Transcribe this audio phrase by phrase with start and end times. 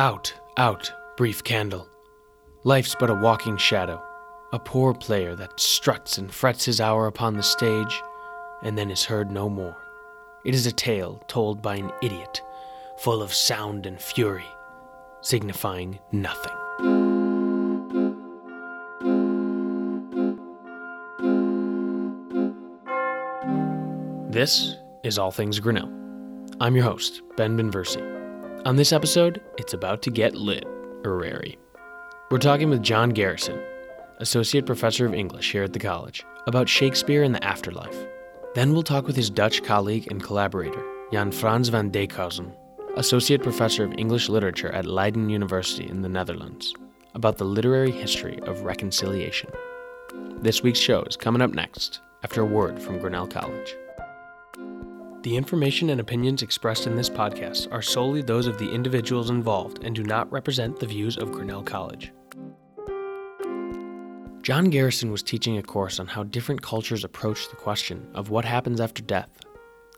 [0.00, 1.88] Out, out, brief candle.
[2.62, 4.00] Life's but a walking shadow,
[4.52, 8.00] a poor player that struts and frets his hour upon the stage,
[8.62, 9.76] and then is heard no more.
[10.44, 12.40] It is a tale told by an idiot,
[12.98, 14.46] full of sound and fury,
[15.20, 16.54] signifying nothing.
[24.30, 25.92] This is All Things Grinnell.
[26.60, 28.17] I'm your host, Ben Benversi.
[28.64, 30.64] On this episode, it's about to get lit,
[31.02, 31.56] Errari.
[32.28, 33.62] We're talking with John Garrison,
[34.18, 37.96] Associate Professor of English here at the college, about Shakespeare and the afterlife.
[38.56, 42.52] Then we'll talk with his Dutch colleague and collaborator, Jan Frans van Dijkhuizen,
[42.96, 46.74] Associate Professor of English Literature at Leiden University in the Netherlands,
[47.14, 49.50] about the literary history of reconciliation.
[50.42, 53.76] This week's show is coming up next after a word from Grinnell College.
[55.22, 59.82] The information and opinions expressed in this podcast are solely those of the individuals involved
[59.82, 62.12] and do not represent the views of Grinnell College.
[64.42, 68.44] John Garrison was teaching a course on how different cultures approach the question of what
[68.44, 69.28] happens after death.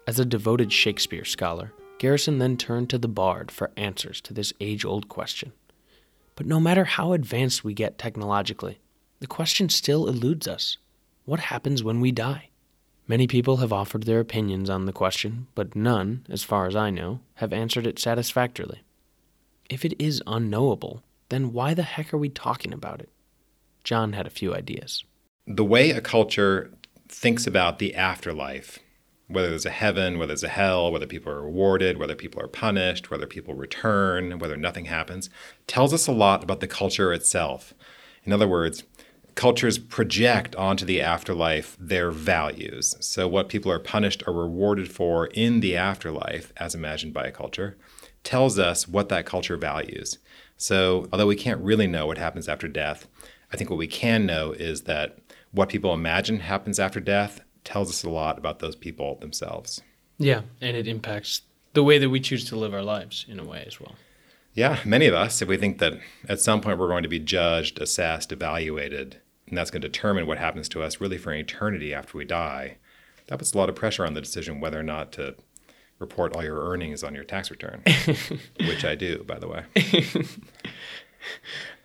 [0.07, 4.55] As a devoted Shakespeare scholar, Garrison then turned to the bard for answers to this
[4.59, 5.53] age old question.
[6.35, 8.81] But no matter how advanced we get technologically,
[9.21, 10.79] the question still eludes us
[11.27, 12.50] what happens when we die?
[13.11, 16.91] Many people have offered their opinions on the question, but none, as far as I
[16.91, 18.85] know, have answered it satisfactorily.
[19.69, 23.09] If it is unknowable, then why the heck are we talking about it?
[23.83, 25.03] John had a few ideas.
[25.45, 26.71] The way a culture
[27.09, 28.79] thinks about the afterlife,
[29.27, 32.47] whether there's a heaven, whether there's a hell, whether people are rewarded, whether people are
[32.47, 35.29] punished, whether people return, whether nothing happens,
[35.67, 37.75] tells us a lot about the culture itself.
[38.23, 38.85] In other words,
[39.35, 42.95] cultures project onto the afterlife their values.
[43.01, 47.33] So, what people are punished or rewarded for in the afterlife, as imagined by a
[47.33, 47.77] culture,
[48.25, 50.19] tells us what that culture values.
[50.57, 53.07] So, although we can't really know what happens after death,
[53.53, 55.19] I think what we can know is that
[55.53, 59.83] what people imagine happens after death tells us a lot about those people themselves.
[60.19, 61.43] Yeah, and it impacts
[61.73, 63.95] the way that we choose to live our lives in a way as well.
[64.53, 65.95] Yeah, many of us, if we think that
[66.29, 70.27] at some point we're going to be judged, assessed, evaluated, and that's going to determine
[70.27, 72.79] what happens to us really for an eternity after we die,
[73.29, 75.37] that puts a lot of pressure on the decision whether or not to
[76.01, 77.83] report all your earnings on your tax return,
[78.67, 79.65] which I do, by the way.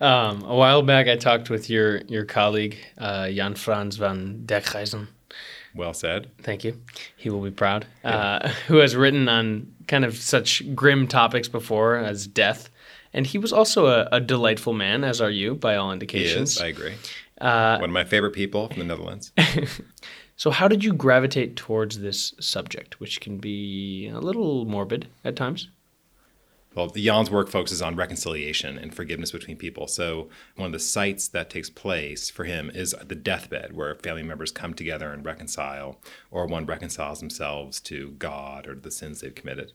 [0.00, 5.08] um, a while back, I talked with your your colleague uh, Jan Frans van Dijkhuizen.
[5.76, 6.30] Well said.
[6.42, 6.80] Thank you.
[7.16, 7.86] He will be proud.
[8.04, 8.16] Yeah.
[8.16, 12.70] Uh, who has written on kind of such grim topics before as death,
[13.12, 16.58] and he was also a, a delightful man, as are you, by all indications.
[16.58, 16.62] He is.
[16.62, 16.94] I agree.
[17.40, 19.32] Uh, One of my favorite people from the Netherlands.
[20.36, 25.36] so, how did you gravitate towards this subject, which can be a little morbid at
[25.36, 25.68] times?
[26.76, 29.88] Well, Jan's work focuses on reconciliation and forgiveness between people.
[29.88, 34.22] So, one of the sites that takes place for him is the deathbed, where family
[34.22, 35.98] members come together and reconcile,
[36.30, 39.72] or one reconciles themselves to God or the sins they've committed.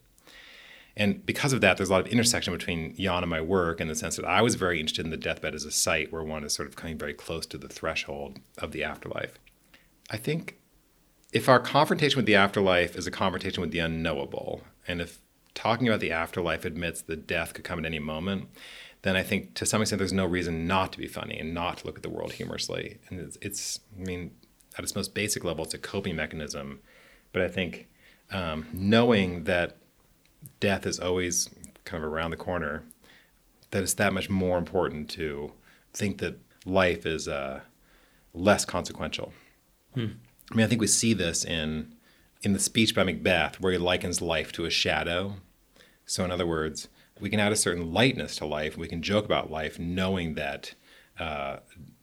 [0.95, 3.87] And because of that, there's a lot of intersection between Jan and my work in
[3.87, 6.43] the sense that I was very interested in the deathbed as a site where one
[6.43, 9.39] is sort of coming very close to the threshold of the afterlife.
[10.11, 10.59] I think
[11.33, 15.19] if our confrontation with the afterlife is a confrontation with the unknowable, and if
[15.53, 18.49] talking about the afterlife admits that death could come at any moment,
[19.01, 21.79] then I think to some extent there's no reason not to be funny and not
[21.79, 22.99] to look at the world humorously.
[23.09, 24.31] And it's, it's I mean,
[24.77, 26.79] at its most basic level, it's a coping mechanism.
[27.33, 27.87] But I think
[28.31, 29.77] um, knowing that
[30.59, 31.49] death is always
[31.83, 32.83] kind of around the corner,
[33.71, 35.51] that it's that much more important to
[35.93, 37.61] think that life is uh,
[38.33, 39.33] less consequential.
[39.93, 40.07] Hmm.
[40.51, 41.95] I mean, I think we see this in
[42.43, 45.35] in the speech by Macbeth, where he likens life to a shadow.
[46.05, 46.87] So, in other words,
[47.19, 48.77] we can add a certain lightness to life.
[48.77, 50.73] We can joke about life, knowing that
[51.19, 51.57] uh,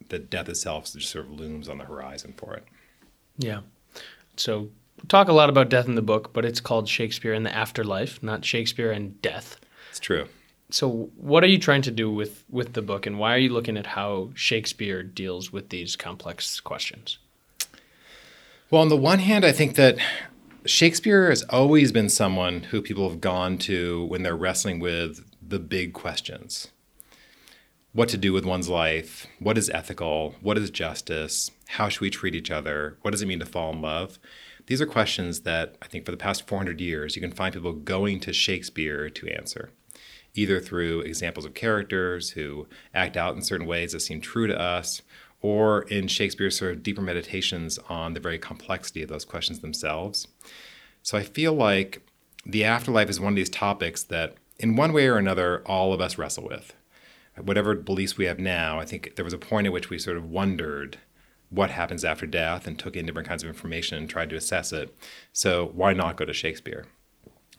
[0.08, 2.64] that death itself just sort of looms on the horizon for it.
[3.36, 3.60] Yeah.
[4.36, 4.70] So
[5.08, 8.22] talk a lot about death in the book, but it's called Shakespeare and the Afterlife,
[8.22, 9.60] not Shakespeare and Death.
[9.90, 10.26] It's true.
[10.70, 13.48] So, what are you trying to do with with the book, and why are you
[13.48, 17.18] looking at how Shakespeare deals with these complex questions?
[18.70, 19.96] Well, on the one hand, I think that
[20.66, 25.58] Shakespeare has always been someone who people have gone to when they're wrestling with the
[25.58, 26.68] big questions.
[27.92, 29.26] What to do with one's life?
[29.38, 30.34] What is ethical?
[30.42, 31.50] What is justice?
[31.68, 32.98] How should we treat each other?
[33.00, 34.18] What does it mean to fall in love?
[34.66, 37.72] These are questions that I think for the past 400 years, you can find people
[37.72, 39.70] going to Shakespeare to answer,
[40.34, 44.60] either through examples of characters who act out in certain ways that seem true to
[44.60, 45.00] us,
[45.40, 50.26] or in Shakespeare's sort of deeper meditations on the very complexity of those questions themselves.
[51.02, 52.02] So I feel like
[52.44, 56.00] the afterlife is one of these topics that in one way or another, all of
[56.00, 56.74] us wrestle with.
[57.36, 60.16] Whatever beliefs we have now, I think there was a point at which we sort
[60.16, 60.98] of wondered
[61.50, 64.72] what happens after death and took in different kinds of information and tried to assess
[64.72, 64.94] it.
[65.32, 66.86] So, why not go to Shakespeare?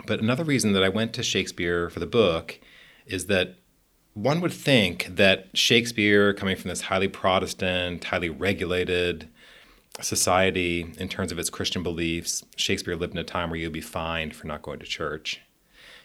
[0.06, 2.60] But another reason that I went to Shakespeare for the book
[3.06, 3.56] is that
[4.24, 9.30] one would think that Shakespeare, coming from this highly Protestant, highly regulated
[10.02, 13.82] society in terms of its Christian beliefs, Shakespeare lived in a time where you'd be
[13.82, 15.40] fined for not going to church.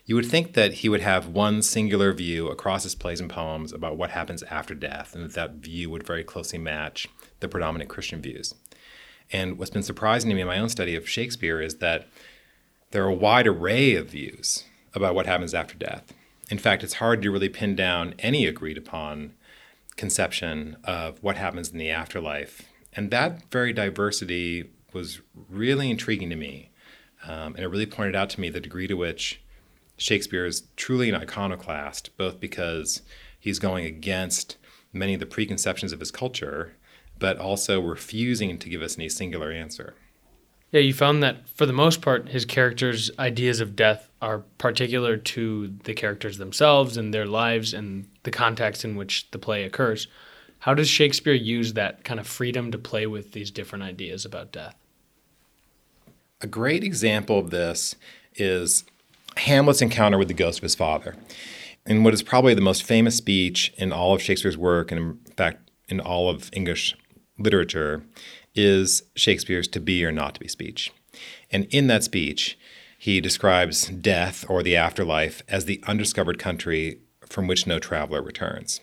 [0.07, 3.73] You would think that he would have one singular view across his plays and poems
[3.73, 7.09] about what happens after death, and that that view would very closely match
[7.41, 8.55] the predominant Christian views.
[9.33, 12.07] And what's been surprising to me in my own study of Shakespeare is that
[12.93, 14.65] there are a wide array of views
[14.95, 16.13] about what happens after death.
[16.51, 19.35] In fact, it's hard to really pin down any agreed upon
[19.97, 22.63] conception of what happens in the afterlife.
[22.93, 26.71] And that very diversity was really intriguing to me.
[27.25, 29.41] Um, and it really pointed out to me the degree to which
[29.97, 33.03] Shakespeare is truly an iconoclast, both because
[33.39, 34.57] he's going against
[34.93, 36.77] many of the preconceptions of his culture,
[37.19, 39.95] but also refusing to give us any singular answer.
[40.75, 45.17] Yeah, you found that for the most part, his characters' ideas of death are particular
[45.17, 50.09] to the characters themselves and their lives and the context in which the play occurs.
[50.59, 54.51] How does Shakespeare use that kind of freedom to play with these different ideas about
[54.51, 54.75] death?
[56.41, 57.95] A great example of this
[58.35, 58.83] is
[59.37, 61.15] Hamlet's encounter with the ghost of his father.
[61.87, 65.35] In what is probably the most famous speech in all of Shakespeare's work, and in
[65.37, 66.97] fact, in all of English
[67.39, 68.03] literature,
[68.55, 70.93] is Shakespeare's to be or not to be speech.
[71.51, 72.59] And in that speech,
[72.99, 78.81] he describes death or the afterlife as the undiscovered country from which no traveler returns.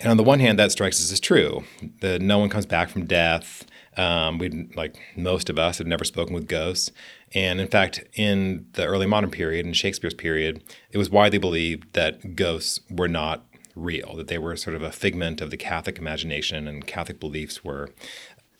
[0.00, 1.64] And on the one hand, that strikes us as true
[2.00, 3.66] that no one comes back from death.
[3.96, 6.90] Um, we like most of us have never spoken with ghosts,
[7.34, 11.92] and in fact, in the early modern period, in Shakespeare's period, it was widely believed
[11.92, 13.44] that ghosts were not
[13.74, 17.64] real, that they were sort of a figment of the Catholic imagination, and Catholic beliefs
[17.64, 17.90] were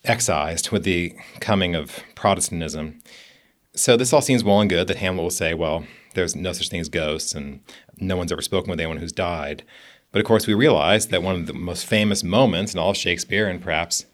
[0.05, 3.00] excised with the coming of Protestantism.
[3.75, 6.69] So this all seems well and good that Hamlet will say, well, there's no such
[6.69, 7.61] thing as ghosts, and
[7.99, 9.62] no one's ever spoken with anyone who's died.
[10.12, 12.97] But of course, we realize that one of the most famous moments in all of
[12.97, 14.06] Shakespeare, and perhaps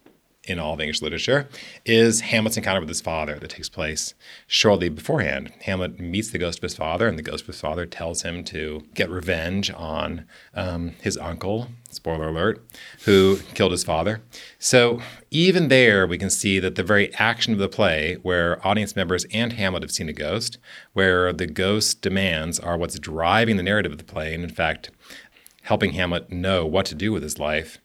[0.47, 1.49] in all of English literature,
[1.85, 4.15] is Hamlet's encounter with his father that takes place
[4.47, 5.53] shortly beforehand.
[5.63, 8.45] Hamlet meets the ghost of his father, and the ghost of his father tells him
[8.45, 12.65] to get revenge on um, his uncle, spoiler alert,
[13.05, 14.23] who killed his father.
[14.59, 15.01] So
[15.31, 19.27] even there, we can see that the very action of the play, where audience members
[19.33, 20.59] and Hamlet have seen a ghost,
[20.93, 24.91] where the ghost demands are what's driving the narrative of the play, and in fact,
[25.63, 27.79] helping Hamlet know what to do with his life,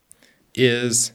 [0.53, 1.13] is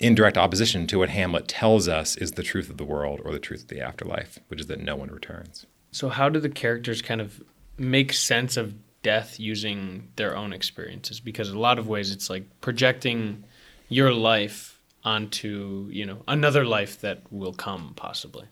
[0.00, 3.32] in direct opposition to what Hamlet tells us is the truth of the world or
[3.32, 5.66] the truth of the afterlife, which is that no one returns.
[5.92, 7.42] So, how do the characters kind of
[7.76, 11.20] make sense of death using their own experiences?
[11.20, 13.44] Because a lot of ways it's like projecting
[13.88, 18.46] your life onto, you know, another life that will come possibly.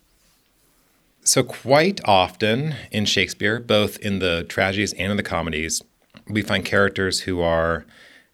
[1.23, 5.83] So, quite often in Shakespeare, both in the tragedies and in the comedies,
[6.29, 7.87] we find characters who are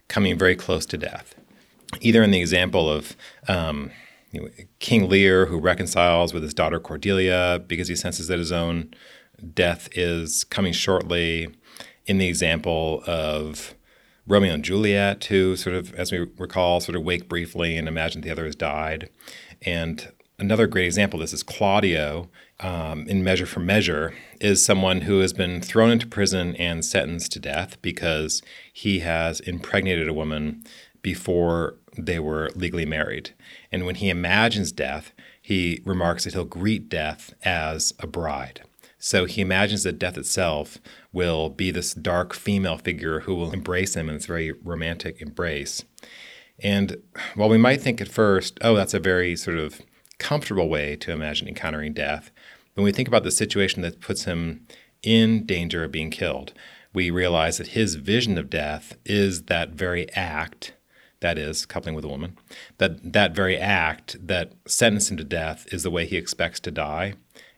[0.08, 1.34] coming very close to death
[2.00, 3.16] either in the example of
[3.48, 3.90] um,
[4.32, 4.48] you know,
[4.80, 8.92] King Lear, who reconciles with his daughter Cordelia because he senses that his own
[9.52, 11.48] death is coming shortly,
[12.06, 13.74] in the example of
[14.26, 18.22] Romeo and Juliet, who sort of, as we recall, sort of wake briefly and imagine
[18.22, 19.10] the other has died.
[19.62, 25.02] And another great example of this is Claudio um, in Measure for Measure, is someone
[25.02, 30.14] who has been thrown into prison and sentenced to death because he has impregnated a
[30.14, 30.64] woman
[31.04, 33.30] before they were legally married.
[33.70, 38.62] And when he imagines death, he remarks that he'll greet death as a bride.
[38.98, 40.78] So he imagines that death itself
[41.12, 45.84] will be this dark female figure who will embrace him in this very romantic embrace.
[46.58, 46.96] And
[47.34, 49.82] while we might think at first, oh, that's a very sort of
[50.18, 52.30] comfortable way to imagine encountering death,
[52.72, 54.66] when we think about the situation that puts him
[55.02, 56.54] in danger of being killed,
[56.94, 60.72] we realize that his vision of death is that very act
[61.24, 62.36] that is coupling with a woman,
[62.76, 66.70] that that very act that sentenced him to death is the way he expects to
[66.70, 67.14] die.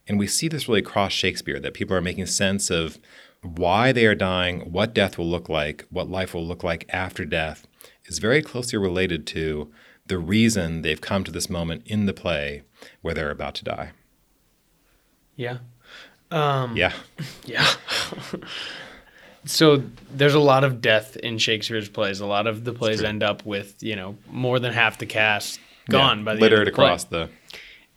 [0.06, 3.00] And we see this really across Shakespeare that people are making sense of
[3.42, 7.25] why they are dying, what death will look like, what life will look like after
[7.25, 7.66] death
[8.04, 9.73] is very closely related to
[10.06, 12.62] the reason they've come to this moment in the play
[13.02, 13.90] where they're about to die.
[15.35, 15.58] Yeah.
[16.30, 16.92] Um, yeah.
[17.44, 17.66] Yeah.
[19.47, 22.21] so there's a lot of death in Shakespeare's plays.
[22.21, 25.61] A lot of the plays end up with you know more than half the cast
[25.88, 27.31] gone yeah, by the littered the across the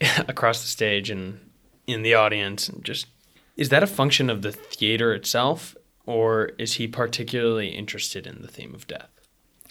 [0.28, 1.40] across the stage and
[1.88, 3.08] in the audience, and just
[3.58, 5.76] Is that a function of the theater itself,
[6.06, 9.10] or is he particularly interested in the theme of death?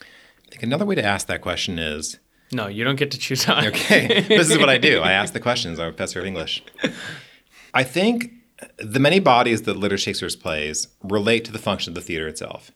[0.01, 2.19] I think another way to ask that question is
[2.51, 3.65] No, you don't get to choose how.
[3.65, 5.01] okay, this is what I do.
[5.01, 5.79] I ask the questions.
[5.79, 6.63] I'm a professor of English.
[7.73, 8.33] I think
[8.77, 12.71] the many bodies that litter Shakespeare's plays relate to the function of the theater itself.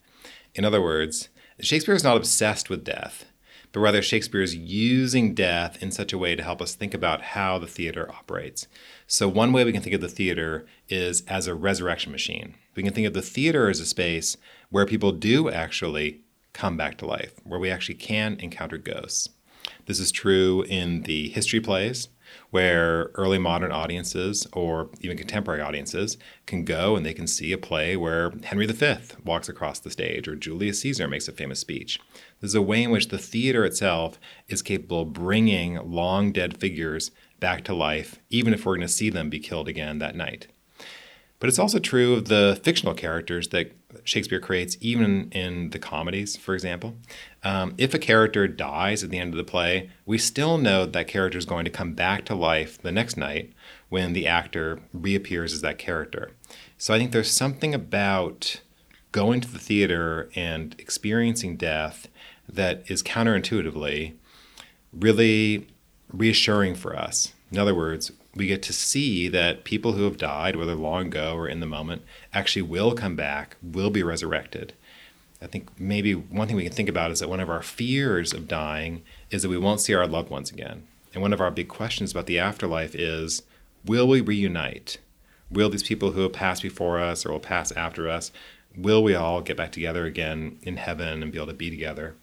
[0.56, 3.26] In other words, Shakespeare is not obsessed with death,
[3.72, 7.22] but rather Shakespeare is using death in such a way to help us think about
[7.22, 8.68] how the theater operates.
[9.08, 12.56] So, one way we can think of the theater is as a resurrection machine.
[12.76, 14.38] We can think of the theater as a space
[14.70, 16.22] where people do actually
[16.54, 19.30] come back to life, where we actually can encounter ghosts.
[19.86, 22.10] This is true in the history plays,
[22.50, 27.58] where early modern audiences or even contemporary audiences can go and they can see a
[27.58, 32.00] play where Henry V walks across the stage or Julius Caesar makes a famous speech.
[32.40, 37.12] There's a way in which the theater itself is capable of bringing long dead figures
[37.40, 40.48] back to life, even if we're going to see them be killed again that night.
[41.40, 43.74] But it's also true of the fictional characters that
[44.06, 46.96] Shakespeare creates, even in the comedies, for example.
[47.44, 51.08] Um, if a character dies at the end of the play, we still know that
[51.08, 53.52] character is going to come back to life the next night
[53.90, 56.32] when the actor reappears as that character.
[56.78, 58.62] So I think there's something about
[59.12, 62.08] going to the theater and experiencing death
[62.48, 64.14] that is counterintuitively
[64.92, 65.68] really
[66.12, 67.34] reassuring for us.
[67.52, 71.36] In other words, we get to see that people who have died, whether long ago
[71.36, 72.02] or in the moment,
[72.34, 74.74] actually will come back, will be resurrected.
[75.44, 78.34] I think maybe one thing we can think about is that one of our fears
[78.34, 80.84] of dying is that we won't see our loved ones again.
[81.14, 83.44] And one of our big questions about the afterlife is
[83.86, 84.98] will we reunite?
[85.52, 88.32] Will these people who have passed before us or will pass after us,
[88.76, 92.16] will we all get back together again in heaven and be able to be together?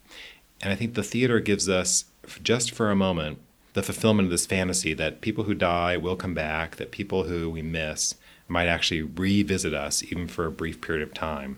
[0.61, 2.05] And I think the theater gives us,
[2.43, 3.39] just for a moment,
[3.73, 7.49] the fulfillment of this fantasy that people who die will come back, that people who
[7.49, 8.15] we miss
[8.47, 11.57] might actually revisit us even for a brief period of time.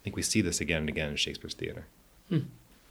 [0.00, 1.86] I think we see this again and again in Shakespeare's theater.
[2.28, 2.40] Hmm.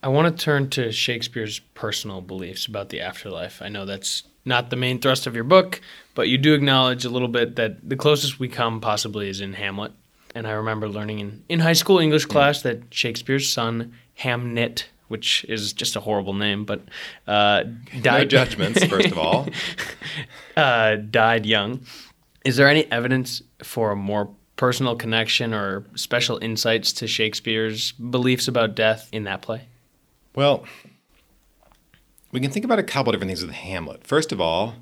[0.04, 3.62] I want to turn to Shakespeare's personal beliefs about the afterlife.
[3.62, 5.82] I know that's not the main thrust of your book,
[6.16, 9.54] but you do acknowledge a little bit that the closest we come possibly is in
[9.54, 9.92] Hamlet.
[10.36, 15.46] And I remember learning in, in high school English class that Shakespeare's son, Hamnet, which
[15.50, 16.82] is just a horrible name, but
[17.28, 17.64] uh,
[18.02, 18.22] died.
[18.22, 19.48] No judgments, first of all.
[20.58, 21.82] uh, died young.
[22.46, 28.48] Is there any evidence for a more personal connection or special insights to Shakespeare's beliefs
[28.48, 29.68] about death in that play?
[30.36, 30.66] Well,
[32.32, 34.06] we can think about a couple different things with Hamlet.
[34.06, 34.76] First of all,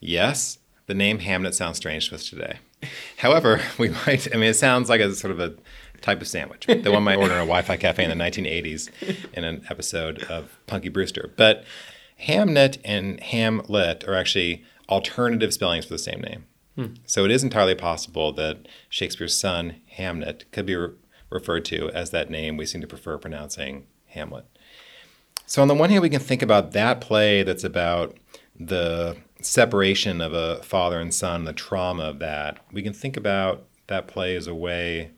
[0.00, 2.58] yes, the name Hamlet sounds strange to us today.
[3.18, 5.54] However, we might, I mean, it sounds like a sort of a
[6.00, 6.66] type of sandwich.
[6.66, 8.88] The one might order in a Wi-Fi cafe in the 1980s
[9.32, 11.32] in an episode of Punky Brewster.
[11.36, 11.64] But
[12.26, 16.44] Hamnet and Hamlet are actually alternative spellings for the same name.
[17.06, 20.94] So it is entirely possible that Shakespeare's son, Hamnet, could be re-
[21.30, 24.46] referred to as that name we seem to prefer pronouncing Hamlet.
[25.46, 28.16] So on the one hand, we can think about that play that's about
[28.58, 32.58] the separation of a father and son, the trauma of that.
[32.72, 35.12] We can think about that play as a way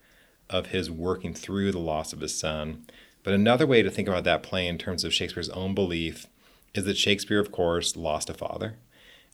[0.48, 2.86] of his working through the loss of his son.
[3.22, 6.26] But another way to think about that play in terms of Shakespeare's own belief
[6.74, 8.78] is that Shakespeare, of course, lost a father,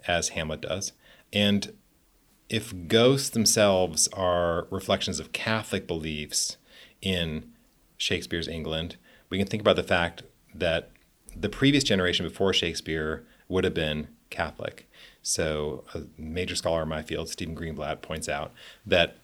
[0.08, 0.92] as Hamlet does.
[1.32, 1.72] And
[2.48, 6.56] if ghosts themselves are reflections of Catholic beliefs
[7.02, 7.52] in
[7.96, 8.96] Shakespeare's England,
[9.30, 10.22] we can think about the fact
[10.54, 10.90] that
[11.34, 14.88] the previous generation before Shakespeare would have been Catholic.
[15.22, 18.52] So, a major scholar in my field, Stephen Greenblatt, points out
[18.86, 19.16] that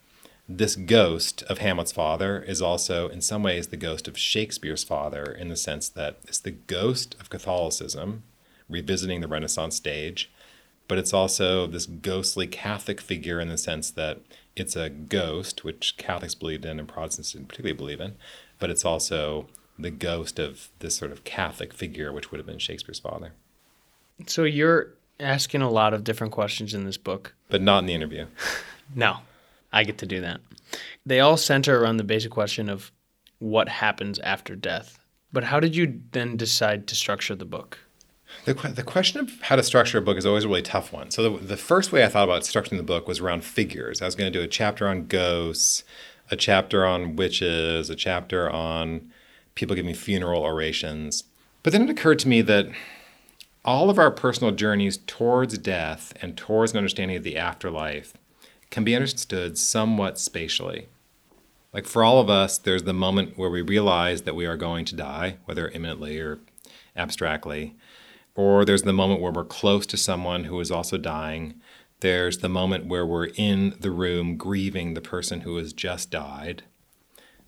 [0.49, 5.25] this ghost of Hamlet's father is also, in some ways, the ghost of Shakespeare's father,
[5.25, 8.25] in the sense that it's the ghost of Catholicism
[8.69, 10.31] revisiting the Renaissance stage,
[10.89, 14.21] but it's also this ghostly Catholic figure in the sense that
[14.55, 18.15] it's a ghost, which Catholics believed in and Protestants didn't particularly believe in,
[18.59, 19.47] but it's also
[19.79, 23.33] the ghost of this sort of Catholic figure, which would have been Shakespeare's father.
[24.27, 27.95] So you're asking a lot of different questions in this book, but not in the
[27.95, 28.27] interview.
[28.95, 29.19] no.
[29.73, 30.41] I get to do that.
[31.07, 32.93] They all center around the basic question of
[33.39, 34.99] what happens after death.
[35.33, 37.79] But how did you then decide to structure the book?
[38.45, 41.11] The, the question of how to structure a book is always a really tough one.
[41.11, 44.03] So, the, the first way I thought about structuring the book was around figures.
[44.03, 45.85] I was going to do a chapter on ghosts,
[46.31, 49.13] a chapter on witches, a chapter on
[49.55, 51.25] people giving funeral orations.
[51.63, 52.69] But then it occurred to me that
[53.65, 58.15] all of our personal journeys towards death and towards an understanding of the afterlife
[58.71, 60.89] can be understood somewhat spatially.
[61.73, 64.85] Like for all of us, there's the moment where we realize that we are going
[64.87, 66.41] to die, whether imminently or
[66.97, 67.77] abstractly,
[68.35, 71.55] or there's the moment where we're close to someone who is also dying
[72.01, 76.65] There's the moment where we're in the room grieving the person who has just died.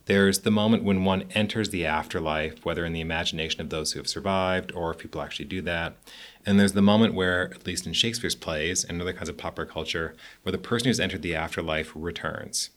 [0.06, 3.98] There's the moment when one enters the afterlife, whether in the imagination of those who
[3.98, 5.96] have survived or if people actually do that.
[6.46, 9.66] And there's the moment where, at least in Shakespeare's plays and other kinds of popular
[9.66, 12.70] culture, where the person who's entered the afterlife returns.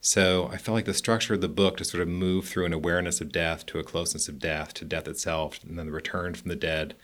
[0.00, 2.72] So I felt like the structure of the book to sort of move through an
[2.72, 6.34] awareness of death to a closeness of death to death itself, and then the return
[6.34, 6.94] from the dead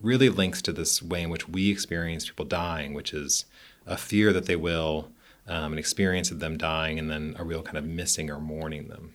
[0.00, 3.44] really links to this way in which we experience people dying, which is
[3.86, 5.10] a fear that they will,
[5.46, 8.88] um, an experience of them dying, and then a real kind of missing or mourning
[8.88, 9.14] them.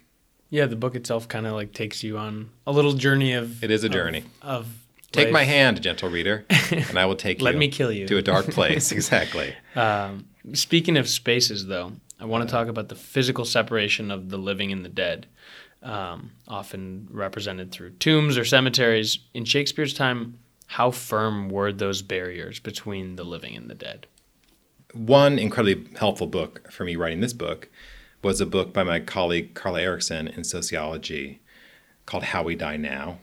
[0.51, 3.63] Yeah, the book itself kind of like takes you on a little journey of.
[3.63, 4.67] It is a journey of.
[4.67, 4.67] of
[5.11, 5.33] take life.
[5.33, 7.59] my hand, gentle reader, and I will take Let you.
[7.59, 8.07] me kill you.
[8.07, 8.91] to a dark place.
[8.91, 9.55] exactly.
[9.75, 14.37] Um, speaking of spaces, though, I want to talk about the physical separation of the
[14.37, 15.27] living and the dead,
[15.83, 19.19] um, often represented through tombs or cemeteries.
[19.33, 24.07] In Shakespeare's time, how firm were those barriers between the living and the dead?
[24.93, 27.69] One incredibly helpful book for me writing this book
[28.23, 31.41] was a book by my colleague Karla Erickson in sociology
[32.05, 33.19] called How We Die Now.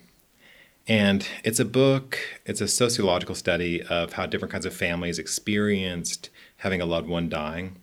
[0.86, 6.28] And it's a book, it's a sociological study of how different kinds of families experienced
[6.58, 7.76] having a loved one dying.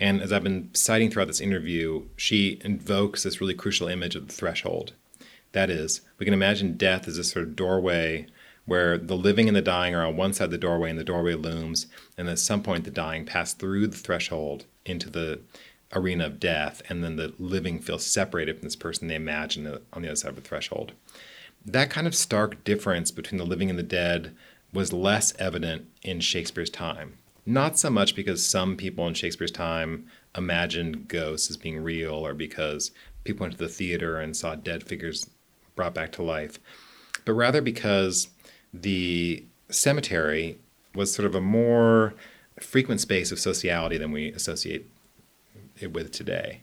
[0.00, 4.26] And as I've been citing throughout this interview, she invokes this really crucial image of
[4.26, 4.94] the threshold.
[5.52, 8.26] That is, we can imagine death as this sort of doorway
[8.64, 11.04] where the living and the dying are on one side of the doorway and the
[11.04, 15.40] doorway looms, and at some point the dying pass through the threshold into the
[15.92, 20.02] arena of death, and then the living feels separated from this person they imagine on
[20.02, 20.92] the other side of the threshold.
[21.66, 24.36] That kind of stark difference between the living and the dead
[24.72, 27.14] was less evident in Shakespeare's time.
[27.50, 32.32] Not so much because some people in Shakespeare's time imagined ghosts as being real or
[32.32, 32.92] because
[33.24, 35.28] people went to the theater and saw dead figures
[35.74, 36.60] brought back to life,
[37.24, 38.28] but rather because
[38.72, 40.60] the cemetery
[40.94, 42.14] was sort of a more
[42.60, 44.88] frequent space of sociality than we associate
[45.80, 46.60] it with today.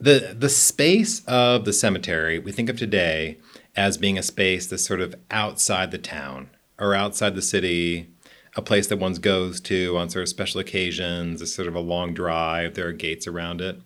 [0.00, 3.38] The, the space of the cemetery we think of today
[3.76, 8.08] as being a space that's sort of outside the town or outside the city,
[8.56, 11.80] a place that one goes to on sort of special occasions, a sort of a
[11.80, 13.80] long drive, there are gates around it.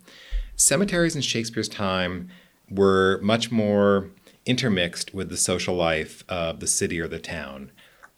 [0.56, 2.28] Cemeteries in Shakespeare's time
[2.70, 4.10] were much more
[4.44, 7.70] intermixed with the social life of the city or the town.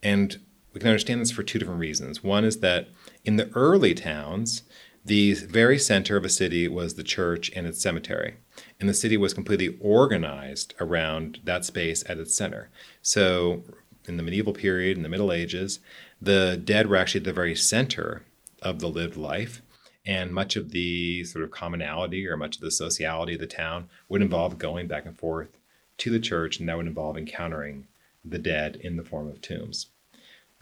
[0.02, 0.40] And
[0.72, 2.22] we can understand this for two different reasons.
[2.22, 2.88] One is that
[3.24, 4.62] in the early towns,
[5.04, 8.36] the very center of a city was the church and its cemetery.
[8.78, 12.70] And the city was completely organized around that space at its center.
[13.02, 13.62] So,
[14.06, 15.80] in the medieval period, in the Middle Ages,
[16.20, 18.22] the dead were actually at the very center
[18.62, 19.62] of the lived life.
[20.06, 23.90] And much of the sort of commonality or much of the sociality of the town
[24.08, 25.50] would involve going back and forth
[25.98, 27.86] to the church, and that would involve encountering
[28.24, 29.88] the dead in the form of tombs.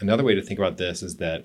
[0.00, 1.44] Another way to think about this is that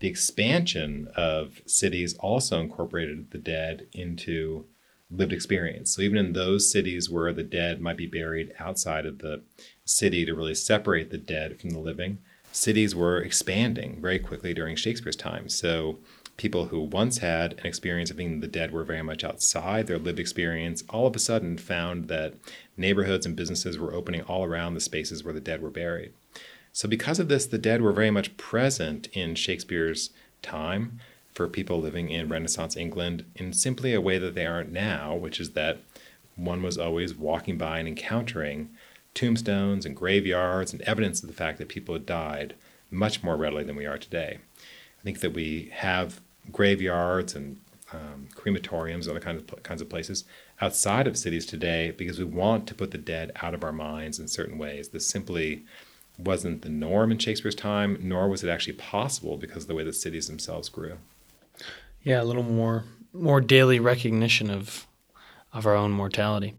[0.00, 4.66] the expansion of cities also incorporated the dead into
[5.10, 5.96] lived experience.
[5.96, 9.42] So even in those cities where the dead might be buried outside of the
[9.84, 12.18] city to really separate the dead from the living,
[12.52, 15.48] cities were expanding very quickly during Shakespeare's time.
[15.48, 15.98] So
[16.36, 19.98] people who once had an experience of being the dead were very much outside their
[19.98, 22.34] lived experience, all of a sudden found that
[22.76, 26.12] neighborhoods and businesses were opening all around the spaces where the dead were buried.
[26.72, 30.10] So, because of this, the dead were very much present in Shakespeare's
[30.40, 31.00] time
[31.34, 35.40] for people living in Renaissance England in simply a way that they aren't now, which
[35.40, 35.78] is that
[36.36, 38.70] one was always walking by and encountering
[39.14, 42.54] tombstones and graveyards and evidence of the fact that people had died
[42.90, 44.38] much more readily than we are today.
[44.58, 46.20] I think that we have
[46.50, 47.58] graveyards and
[47.92, 50.24] um, crematoriums, and other kinds of kinds of places
[50.60, 54.18] outside of cities today because we want to put the dead out of our minds
[54.18, 54.88] in certain ways.
[54.88, 55.64] This simply
[56.18, 59.84] wasn't the norm in Shakespeare's time, nor was it actually possible because of the way
[59.84, 60.98] the cities themselves grew.
[62.02, 64.86] Yeah, a little more more daily recognition of
[65.52, 66.54] of our own mortality.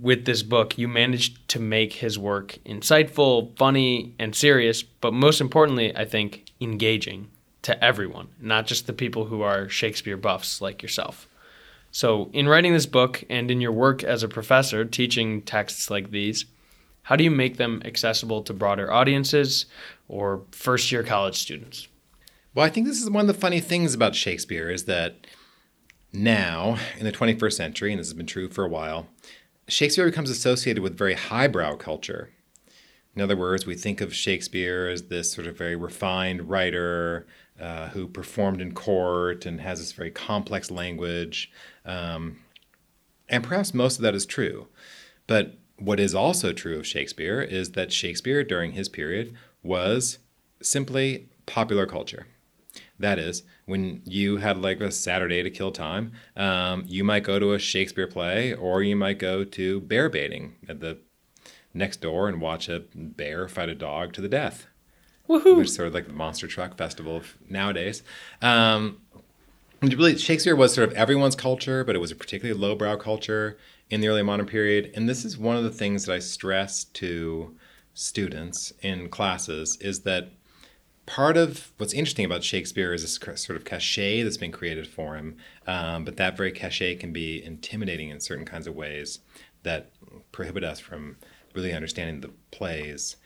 [0.00, 5.40] With this book, you managed to make his work insightful, funny, and serious, but most
[5.40, 7.28] importantly, I think engaging
[7.62, 11.28] to everyone, not just the people who are Shakespeare buffs like yourself.
[11.90, 16.10] So, in writing this book and in your work as a professor teaching texts like
[16.10, 16.44] these,
[17.02, 19.66] how do you make them accessible to broader audiences
[20.08, 21.86] or first year college students?
[22.54, 25.26] Well, I think this is one of the funny things about Shakespeare is that
[26.12, 29.08] now, in the 21st century, and this has been true for a while,
[29.68, 32.30] Shakespeare becomes associated with very highbrow culture.
[33.16, 37.26] In other words, we think of Shakespeare as this sort of very refined writer
[37.60, 41.50] uh, who performed in court and has this very complex language.
[41.84, 42.40] Um,
[43.28, 44.68] and perhaps most of that is true.
[45.26, 50.18] But what is also true of Shakespeare is that Shakespeare, during his period, was
[50.60, 52.26] simply popular culture.
[52.98, 57.38] That is, when you had like a Saturday to kill time, um, you might go
[57.38, 60.98] to a Shakespeare play or you might go to bear baiting at the
[61.72, 64.66] next door and watch a bear fight a dog to the death.
[65.28, 65.56] Woohoo!
[65.56, 68.02] Which is sort of like the monster truck festival nowadays.
[68.42, 68.98] Um,
[69.80, 73.56] really, Shakespeare was sort of everyone's culture, but it was a particularly lowbrow culture
[73.88, 74.92] in the early modern period.
[74.94, 77.56] And this is one of the things that I stress to
[77.94, 80.30] students in classes is that
[81.06, 85.16] part of what's interesting about Shakespeare is this sort of cachet that's been created for
[85.16, 85.36] him,
[85.66, 89.20] um, but that very cachet can be intimidating in certain kinds of ways
[89.62, 89.90] that
[90.32, 91.16] prohibit us from
[91.54, 93.16] really understanding the plays.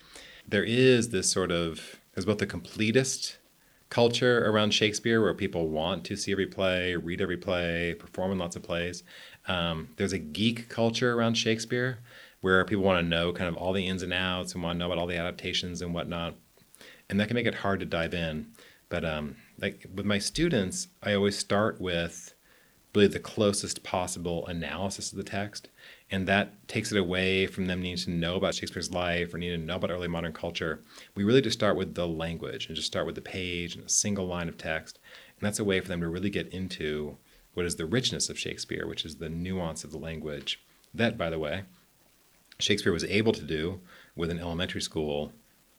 [0.47, 3.37] There is this sort of there's both the completist
[3.91, 8.39] culture around Shakespeare where people want to see every play, read every play, perform in
[8.39, 9.03] lots of plays.
[9.47, 12.01] Um, there's a geek culture around Shakespeare
[12.41, 14.79] where people want to know kind of all the ins and outs and want to
[14.79, 16.35] know about all the adaptations and whatnot
[17.09, 18.53] and that can make it hard to dive in.
[18.89, 22.35] But um, like with my students, I always start with
[22.95, 25.69] really the closest possible analysis of the text,
[26.11, 29.61] and that takes it away from them needing to know about Shakespeare's life or needing
[29.61, 30.83] to know about early modern culture.
[31.15, 33.91] We really just start with the language and just start with the page and a
[33.91, 34.99] single line of text,
[35.39, 37.19] and that's a way for them to really get into
[37.55, 40.61] what is the richness of Shakespeare, which is the nuance of the language.
[40.95, 41.65] That, by the way,
[42.59, 43.81] Shakespeare was able to do
[44.17, 45.33] with an elementary school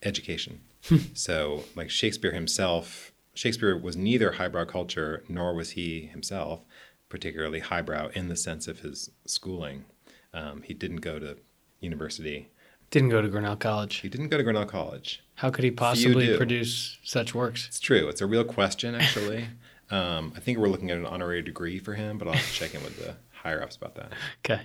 [0.04, 0.62] education.
[1.14, 6.62] so, like Shakespeare himself, Shakespeare was neither highbrow culture nor was he himself
[7.10, 9.86] particularly highbrow in the sense of his schooling.
[10.34, 11.38] Um, he didn't go to
[11.80, 12.50] university.
[12.92, 13.98] Didn't go to Grinnell College.
[13.98, 15.22] He didn't go to Grinnell College.
[15.36, 17.68] How could he possibly produce such works?
[17.68, 18.08] It's true.
[18.08, 19.48] It's a real question, actually.
[19.92, 22.84] um, I think we're looking at an honorary degree for him, but I'll check in
[22.84, 24.12] with the higher ups about that.
[24.46, 24.62] Okay.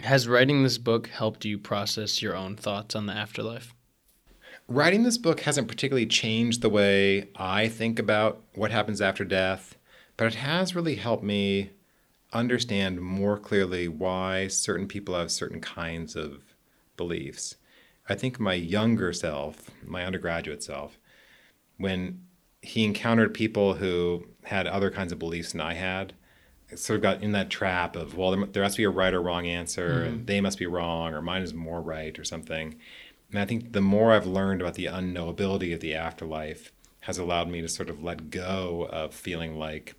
[0.00, 3.74] Has writing this book helped you process your own thoughts on the afterlife?
[4.68, 9.76] Writing this book hasn't particularly changed the way I think about what happens after death,
[10.16, 11.70] but it has really helped me
[12.32, 16.42] understand more clearly why certain people have certain kinds of
[16.96, 17.56] beliefs.
[18.08, 20.98] I think my younger self, my undergraduate self,
[21.78, 22.22] when
[22.60, 26.12] he encountered people who had other kinds of beliefs than I had,
[26.74, 29.14] sort of got in that trap of, well, there, there has to be a right
[29.14, 30.06] or wrong answer, mm-hmm.
[30.06, 32.76] and they must be wrong, or mine is more right, or something.
[33.30, 37.48] And I think the more I've learned about the unknowability of the afterlife has allowed
[37.48, 39.94] me to sort of let go of feeling like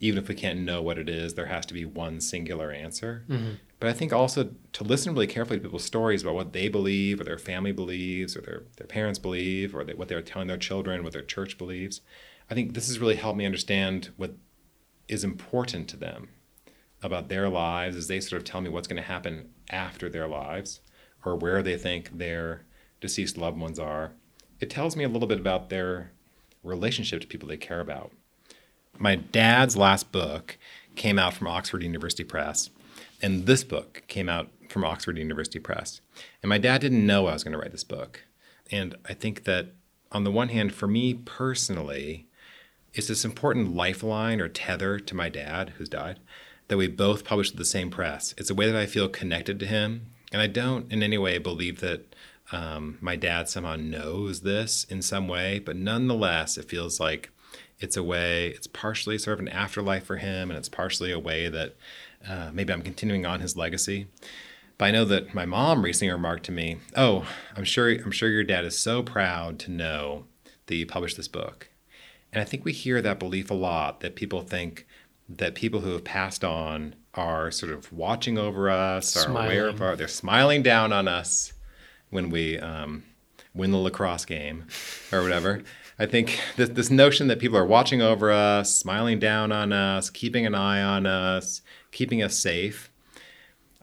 [0.00, 3.24] even if we can't know what it is, there has to be one singular answer.
[3.28, 3.54] Mm-hmm.
[3.80, 7.20] But I think also to listen really carefully to people's stories about what they believe,
[7.20, 10.56] or their family believes, or their, their parents believe, or they, what they're telling their
[10.56, 12.00] children, what their church believes.
[12.50, 14.34] I think this has really helped me understand what
[15.08, 16.28] is important to them
[17.02, 20.28] about their lives as they sort of tell me what's going to happen after their
[20.28, 20.80] lives
[21.24, 22.64] or where they think their
[23.00, 24.12] deceased loved ones are,
[24.60, 26.12] it tells me a little bit about their
[26.62, 28.12] relationship to people they care about.
[28.98, 30.58] My dad's last book
[30.96, 32.70] came out from Oxford University Press,
[33.22, 36.00] and this book came out from Oxford University Press.
[36.42, 38.24] And my dad didn't know I was going to write this book.
[38.70, 39.68] And I think that
[40.12, 42.26] on the one hand, for me personally,
[42.92, 46.18] it's this important lifeline or tether to my dad, who's died,
[46.68, 48.34] that we both published at the same press.
[48.36, 50.06] It's a way that I feel connected to him.
[50.32, 52.14] And I don't in any way believe that
[52.52, 57.30] um, my dad somehow knows this in some way, but nonetheless, it feels like
[57.78, 61.18] it's a way, it's partially sort of an afterlife for him, and it's partially a
[61.18, 61.76] way that
[62.26, 64.06] uh, maybe I'm continuing on his legacy.
[64.78, 68.28] But I know that my mom recently remarked to me, "Oh, I'm sure, I'm sure
[68.28, 70.24] your dad is so proud to know
[70.66, 71.68] that you published this book."
[72.32, 74.86] And I think we hear that belief a lot that people think
[75.28, 79.82] that people who have passed on are sort of watching over us, are aware of
[79.82, 81.52] our, they're smiling down on us
[82.10, 83.04] when we um,
[83.54, 84.66] win the lacrosse game
[85.12, 85.62] or whatever.
[85.98, 90.10] I think this, this notion that people are watching over us, smiling down on us,
[90.10, 92.90] keeping an eye on us, keeping us safe.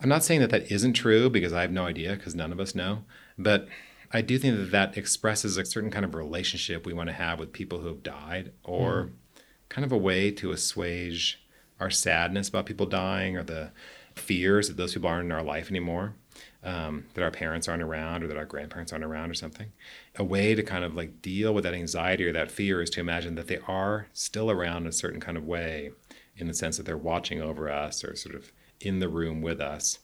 [0.02, 2.60] I'm not saying that that isn't true because I have no idea because none of
[2.60, 3.04] us know,
[3.38, 3.68] but
[4.12, 7.40] I do think that that expresses a certain kind of relationship we want to have
[7.40, 9.42] with people who have died or mm.
[9.68, 11.46] kind of a way to assuage
[11.80, 13.72] our sadness about people dying or the
[14.16, 16.16] fears that those people aren't in our life anymore
[16.64, 19.72] um, that our parents aren't around or that our grandparents aren't around or something.
[20.18, 23.00] A way to kind of like deal with that anxiety or that fear is to
[23.00, 25.92] imagine that they are still around in a certain kind of way,
[26.38, 29.62] in the sense that they're watching over us or sort of in the room with
[29.62, 30.00] us.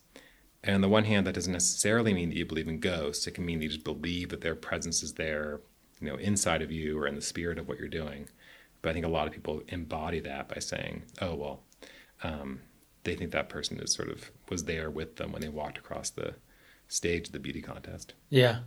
[0.63, 3.25] And on the one hand, that doesn't necessarily mean that you believe in ghosts.
[3.25, 5.61] It can mean that you just believe that their presence is there,
[5.99, 8.29] you know, inside of you or in the spirit of what you're doing.
[8.81, 11.63] But I think a lot of people embody that by saying, "Oh well,"
[12.23, 12.61] um,
[13.03, 16.09] they think that person is sort of was there with them when they walked across
[16.09, 16.35] the
[16.87, 18.13] stage of the beauty contest.
[18.29, 18.59] Yeah.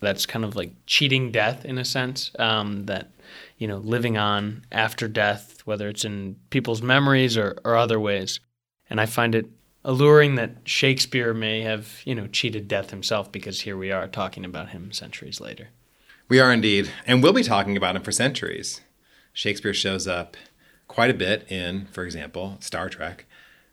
[0.00, 2.32] That's kind of like cheating death in a sense.
[2.38, 3.10] Um, that
[3.58, 8.40] you know, living on after death, whether it's in people's memories or, or other ways.
[8.88, 9.46] And I find it
[9.84, 14.44] alluring that Shakespeare may have, you know, cheated death himself because here we are talking
[14.44, 15.68] about him centuries later.
[16.28, 16.90] We are indeed.
[17.06, 18.80] And we'll be talking about him for centuries.
[19.32, 20.36] Shakespeare shows up
[20.88, 23.26] quite a bit in, for example, Star Trek.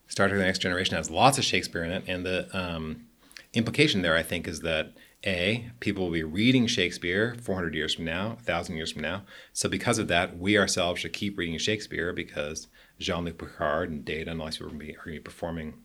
[0.08, 2.04] Star Trek The Next Generation has lots of Shakespeare in it.
[2.08, 3.08] And the um,
[3.54, 4.94] implication there, I think, is that
[5.26, 9.24] A, people will be reading Shakespeare 400 years from now, 1,000 years from now.
[9.54, 12.68] So because of that, we ourselves should keep reading Shakespeare because
[13.00, 15.76] Jean Luc Picard and Data and all these people are going to be performing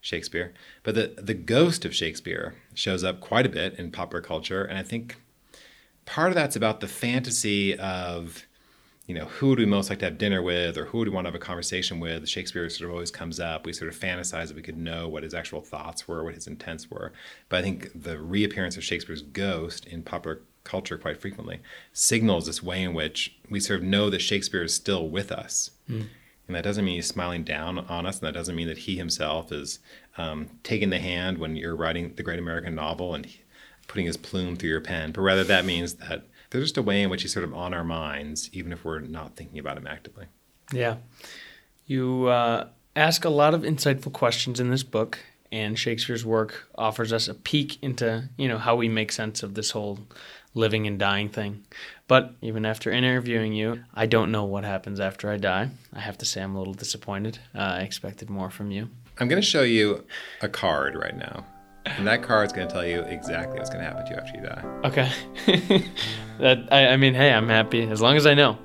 [0.00, 0.52] Shakespeare.
[0.82, 4.64] But the, the ghost of Shakespeare shows up quite a bit in popular culture.
[4.64, 5.16] And I think
[6.04, 8.46] part of that's about the fantasy of
[9.10, 11.14] you know, who do we most like to have dinner with or who do we
[11.16, 12.28] want to have a conversation with?
[12.28, 13.66] Shakespeare sort of always comes up.
[13.66, 16.46] We sort of fantasize that we could know what his actual thoughts were, what his
[16.46, 17.12] intents were.
[17.48, 21.58] But I think the reappearance of Shakespeare's ghost in popular culture quite frequently
[21.92, 25.72] signals this way in which we sort of know that Shakespeare is still with us.
[25.88, 26.06] Mm.
[26.46, 28.94] And that doesn't mean he's smiling down on us, and that doesn't mean that he
[28.94, 29.80] himself is
[30.18, 33.26] um, taking the hand when you're writing the great American novel and
[33.88, 35.10] putting his plume through your pen.
[35.10, 37.72] But rather, that means that there's just a way in which he's sort of on
[37.72, 40.26] our minds, even if we're not thinking about him actively.
[40.72, 40.96] Yeah.
[41.86, 45.18] You uh, ask a lot of insightful questions in this book,
[45.52, 49.54] and Shakespeare's work offers us a peek into, you know, how we make sense of
[49.54, 50.00] this whole
[50.54, 51.64] living and dying thing.
[52.08, 55.70] But even after interviewing you, I don't know what happens after I die.
[55.92, 57.38] I have to say I'm a little disappointed.
[57.54, 58.88] Uh, I expected more from you.
[59.18, 60.04] I'm going to show you
[60.40, 61.44] a card right now.
[61.96, 64.38] And that card's going to tell you exactly what's going to happen to you after
[64.38, 64.64] you die.
[64.84, 65.84] Okay.
[66.38, 68.58] that I, I mean, hey, I'm happy as long as I know.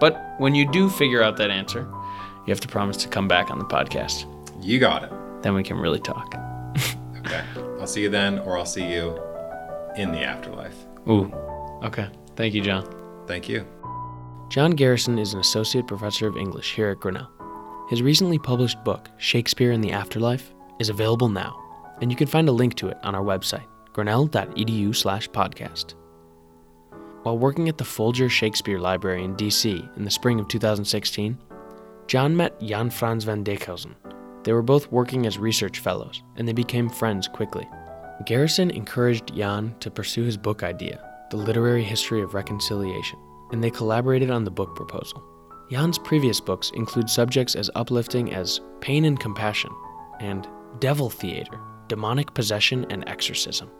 [0.00, 1.80] But when you do figure out that answer,
[2.46, 4.26] you have to promise to come back on the podcast.
[4.62, 5.12] You got it.
[5.42, 6.34] Then we can really talk.
[7.18, 7.44] okay.
[7.80, 9.20] I'll see you then, or I'll see you
[9.96, 10.76] in the afterlife.
[11.08, 11.32] Ooh.
[11.82, 12.08] Okay.
[12.36, 12.86] Thank you, John.
[13.26, 13.66] Thank you.
[14.50, 17.28] John Garrison is an associate professor of English here at Grinnell.
[17.90, 21.67] His recently published book, Shakespeare in the Afterlife, is available now
[22.00, 25.94] and you can find a link to it on our website, grinnell.edu slash podcast.
[27.22, 29.84] While working at the Folger Shakespeare Library in D.C.
[29.96, 31.36] in the spring of 2016,
[32.06, 33.94] John met Jan Frans van Dijkhuizen.
[34.44, 37.68] They were both working as research fellows, and they became friends quickly.
[38.24, 43.18] Garrison encouraged Jan to pursue his book idea, The Literary History of Reconciliation,
[43.52, 45.22] and they collaborated on the book proposal.
[45.70, 49.70] Jan's previous books include subjects as uplifting as Pain and Compassion
[50.18, 53.70] and Devil Theater, demonic possession, and exorcism.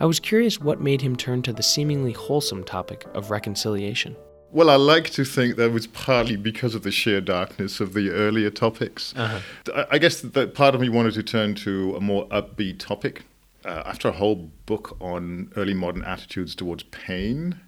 [0.00, 4.16] I was curious what made him turn to the seemingly wholesome topic of reconciliation.
[4.50, 8.10] Well, I like to think that was partly because of the sheer darkness of the
[8.10, 9.12] earlier topics.
[9.16, 9.86] Uh-huh.
[9.90, 13.22] I guess that part of me wanted to turn to a more upbeat topic.
[13.64, 17.60] Uh, after a whole book on early modern attitudes towards pain,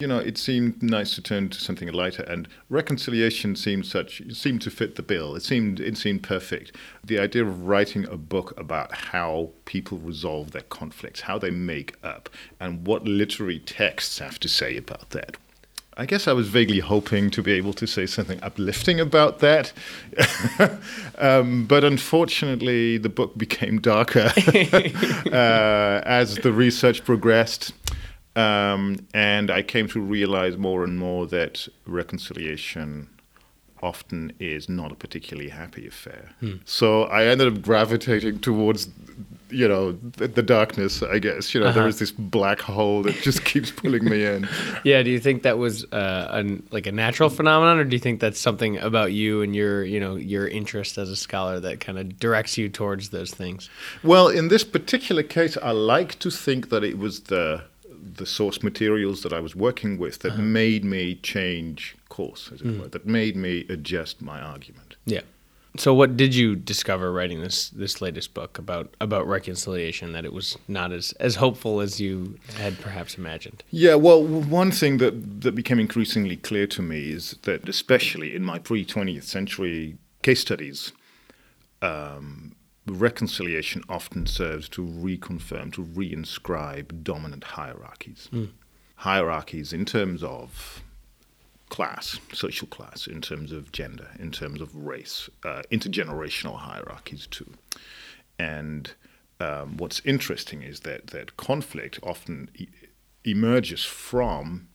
[0.00, 4.62] you know, it seemed nice to turn to something lighter, and reconciliation seemed such seemed
[4.62, 5.36] to fit the bill.
[5.36, 6.74] It seemed it seemed perfect.
[7.04, 11.96] The idea of writing a book about how people resolve their conflicts, how they make
[12.02, 15.36] up, and what literary texts have to say about that.
[15.96, 19.72] I guess I was vaguely hoping to be able to say something uplifting about that.
[21.18, 24.32] um, but unfortunately, the book became darker
[25.26, 27.74] uh, as the research progressed.
[28.36, 33.08] Um, and I came to realize more and more that reconciliation
[33.82, 36.30] often is not a particularly happy affair.
[36.40, 36.56] Hmm.
[36.64, 38.88] So I ended up gravitating towards,
[39.48, 41.02] you know, the, the darkness.
[41.02, 41.78] I guess you know uh-huh.
[41.78, 44.48] there is this black hole that just keeps pulling me in.
[44.84, 45.02] Yeah.
[45.02, 48.20] Do you think that was uh, an, like a natural phenomenon, or do you think
[48.20, 51.98] that's something about you and your, you know, your interest as a scholar that kind
[51.98, 53.68] of directs you towards those things?
[54.02, 57.62] Well, in this particular case, I like to think that it was the
[58.20, 60.42] the source materials that I was working with that uh-huh.
[60.42, 62.80] made me change course, as it mm.
[62.80, 64.96] were, that made me adjust my argument.
[65.06, 65.22] Yeah.
[65.76, 70.12] So, what did you discover writing this this latest book about about reconciliation?
[70.12, 73.62] That it was not as as hopeful as you had perhaps imagined.
[73.70, 73.94] Yeah.
[73.94, 78.58] Well, one thing that that became increasingly clear to me is that, especially in my
[78.58, 80.92] pre twentieth century case studies,
[81.82, 82.49] um,
[82.92, 88.28] reconciliation often serves to reconfirm, to reinscribe dominant hierarchies.
[88.32, 88.50] Mm.
[88.96, 90.82] Hierarchies in terms of
[91.68, 97.50] class, social class, in terms of gender, in terms of race, uh, intergenerational hierarchies too.
[98.38, 98.92] And
[99.38, 102.68] um, what's interesting is that, that conflict often e-
[103.24, 104.68] emerges from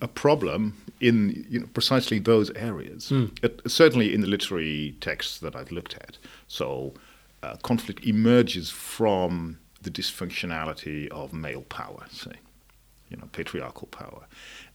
[0.00, 3.10] a problem in you know, precisely those areas.
[3.10, 3.44] Mm.
[3.44, 6.18] It, certainly in the literary texts that I've looked at.
[6.48, 6.94] So
[7.42, 12.36] uh, conflict emerges from the dysfunctionality of male power, say.
[13.08, 14.26] you know, patriarchal power.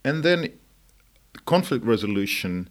[0.03, 0.51] And then
[1.45, 2.69] conflict resolution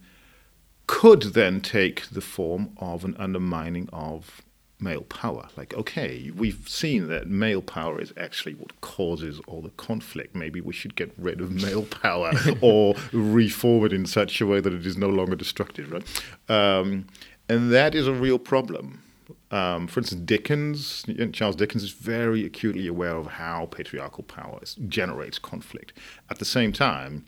[0.87, 4.42] could then take the form of an undermining of
[4.78, 5.48] male power.
[5.56, 10.35] Like, okay, we've seen that male power is actually what causes all the conflict.
[10.35, 14.61] Maybe we should get rid of male power or reform it in such a way
[14.61, 16.22] that it is no longer destructive, right?
[16.48, 17.06] Um,
[17.48, 19.02] and that is a real problem.
[19.50, 25.38] Um, for instance, Dickens, Charles Dickens is very acutely aware of how patriarchal power generates
[25.38, 25.92] conflict.
[26.30, 27.24] At the same time,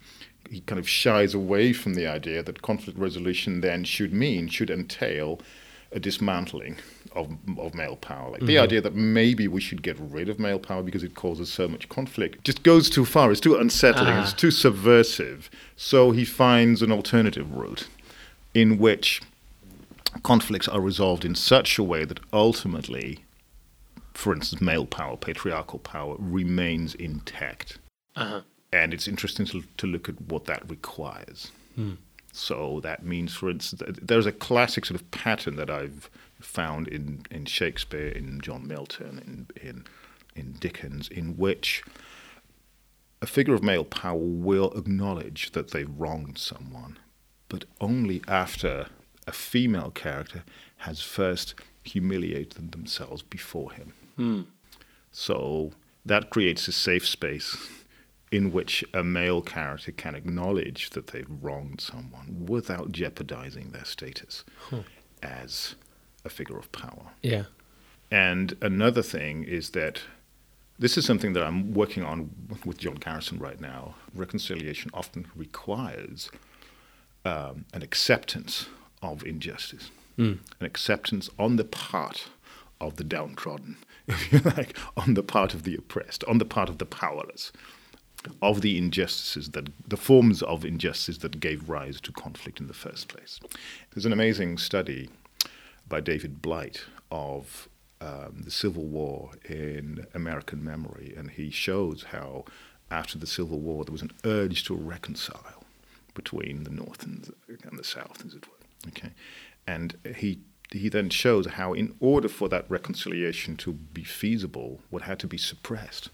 [0.49, 4.69] he kind of shies away from the idea that conflict resolution then should mean, should
[4.69, 5.39] entail
[5.91, 6.77] a dismantling
[7.13, 8.31] of, of male power.
[8.31, 8.47] Like mm-hmm.
[8.47, 11.67] the idea that maybe we should get rid of male power because it causes so
[11.67, 13.31] much conflict just goes too far.
[13.31, 14.13] It's too unsettling.
[14.13, 14.23] Ah.
[14.23, 15.49] It's too subversive.
[15.75, 17.87] So he finds an alternative route
[18.53, 19.21] in which
[20.23, 23.25] conflicts are resolved in such a way that ultimately,
[24.13, 27.77] for instance, male power, patriarchal power, remains intact.
[28.15, 28.41] Uh-huh.
[28.71, 31.51] And it's interesting to, to look at what that requires.
[31.75, 31.93] Hmm.
[32.31, 37.25] So that means, for instance, there's a classic sort of pattern that I've found in,
[37.31, 39.85] in Shakespeare, in John Milton, in, in,
[40.35, 41.83] in Dickens, in which
[43.21, 46.97] a figure of male power will acknowledge that they've wronged someone,
[47.49, 48.87] but only after
[49.29, 50.43] a female character
[50.77, 53.93] has first humiliated themselves before him.
[54.15, 54.41] Hmm.
[55.11, 55.71] So
[56.03, 57.55] that creates a safe space
[58.31, 64.43] in which a male character can acknowledge that they've wronged someone without jeopardizing their status
[64.69, 64.81] huh.
[65.21, 65.75] as
[66.25, 67.05] a figure of power.
[67.21, 67.43] Yeah.
[68.09, 70.01] And another thing is that
[70.79, 72.31] this is something that I'm working on
[72.65, 73.93] with John Garrison right now.
[74.15, 76.31] Reconciliation often requires
[77.25, 78.69] um, an acceptance
[79.01, 80.39] of injustice, mm.
[80.59, 82.27] an acceptance on the part
[82.81, 86.69] of the downtrodden, if you like, on the part of the oppressed, on the part
[86.69, 87.51] of the powerless,
[88.41, 92.73] of the injustices that the forms of injustice that gave rise to conflict in the
[92.73, 93.39] first place.
[93.91, 95.09] There's an amazing study
[95.87, 97.69] by David Blight of
[98.01, 102.45] um, the Civil War in American memory, and he shows how
[102.91, 105.63] after the Civil War there was an urge to reconcile
[106.13, 108.58] between the North and the, and the South, as it were.
[108.87, 109.11] Okay,
[109.67, 110.39] and he
[110.71, 115.27] he then shows how, in order for that reconciliation to be feasible, what had to
[115.27, 116.09] be suppressed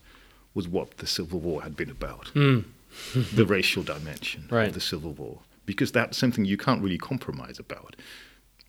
[0.53, 2.63] was what the Civil War had been about, mm.
[3.33, 4.69] the racial dimension right.
[4.69, 7.97] of the Civil War, because that's something you can't really compromise about,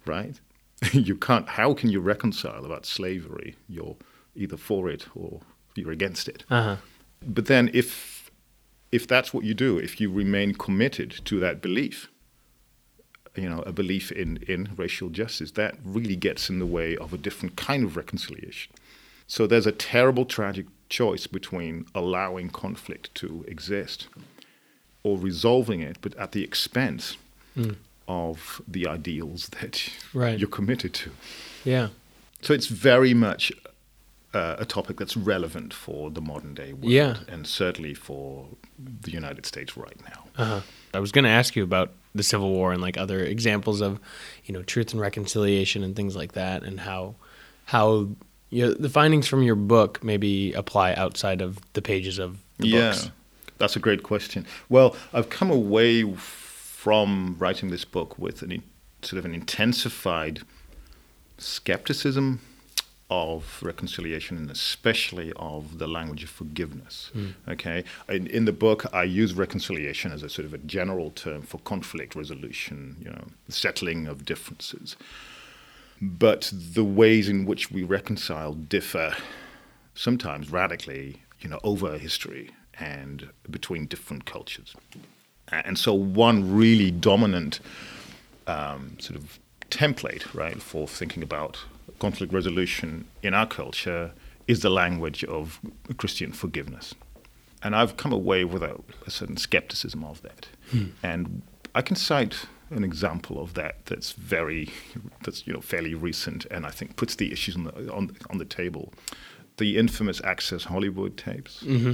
[0.05, 0.41] right?
[0.93, 1.49] you can't.
[1.49, 3.57] How can you reconcile about slavery?
[3.69, 3.97] You're
[4.35, 5.41] either for it or
[5.75, 6.45] you're against it.
[6.51, 6.77] Uh-huh.
[7.23, 8.31] But then, if
[8.93, 12.11] if that's what you do, if you remain committed to that belief,
[13.37, 17.13] you know, a belief in, in racial justice, that really gets in the way of
[17.13, 18.73] a different kind of reconciliation.
[19.27, 24.07] So there's a terrible, tragic choice between allowing conflict to exist
[25.03, 27.17] or resolving it, but at the expense
[27.57, 27.77] mm.
[28.09, 30.39] of the ideals that right.
[30.39, 31.11] you're committed to.
[31.65, 31.89] Yeah.
[32.43, 33.53] So it's very much
[34.35, 37.17] uh, a topic that's relevant for the modern day world, yeah.
[37.29, 38.47] and certainly for
[38.79, 40.25] the United States right now.
[40.37, 40.61] Uh-huh.
[40.93, 44.01] I was going to ask you about the Civil War and like other examples of,
[44.45, 47.15] you know, truth and reconciliation and things like that, and how
[47.67, 48.09] how
[48.51, 52.69] you know, the findings from your book maybe apply outside of the pages of the
[52.69, 53.11] yeah, books.
[53.59, 54.47] that's a great question.
[54.69, 58.63] Well, I've come away from writing this book with an
[59.03, 60.41] sort of an intensified
[61.39, 62.41] skepticism
[63.09, 67.11] of reconciliation and especially of the language of forgiveness.
[67.15, 67.35] Mm.
[67.49, 71.43] Okay, in, in, the book, I use reconciliation as a sort of a general term
[71.43, 74.97] for conflict resolution, you know, settling of differences.
[76.03, 79.15] But the ways in which we reconcile differ
[79.95, 84.75] sometimes radically, you know, over history and between different cultures.
[85.51, 87.61] And so, one really dominant
[88.47, 89.39] um, sort of
[89.71, 91.61] template, right, for thinking about
[91.99, 94.13] conflict resolution in our culture
[94.47, 95.61] is the language of
[95.97, 96.95] Christian forgiveness.
[97.63, 100.49] And I've come away with a, a certain skepticism of that.
[100.71, 100.85] Hmm.
[101.03, 101.43] And
[101.75, 104.71] I can cite an example of that that's very,
[105.23, 108.39] that's you know fairly recent, and I think puts the issues on the on, on
[108.39, 108.93] the table.
[109.57, 111.93] The infamous Access Hollywood tapes, mm-hmm.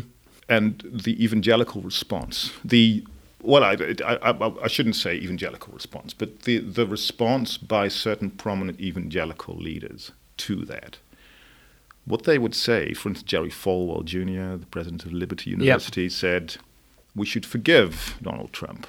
[0.48, 2.52] and the evangelical response.
[2.64, 3.06] The
[3.42, 8.80] well, I, I, I, shouldn't say evangelical response, but the, the response by certain prominent
[8.80, 10.98] evangelical leaders to that.
[12.04, 16.12] What they would say, for instance, Jerry Falwell Jr., the president of Liberty University, yep.
[16.12, 16.56] said,
[17.14, 18.86] We should forgive Donald Trump.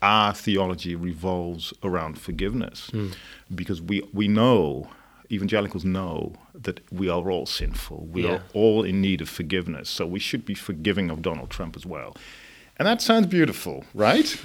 [0.00, 3.14] Our theology revolves around forgiveness mm.
[3.54, 4.88] because we, we know
[5.30, 8.08] evangelicals know that we are all sinful.
[8.10, 8.32] We Yeah.
[8.32, 9.88] are all in need of forgiveness.
[9.88, 12.16] So we should be forgiving of Donald Trump as well.
[12.82, 14.36] And that sounds beautiful, right?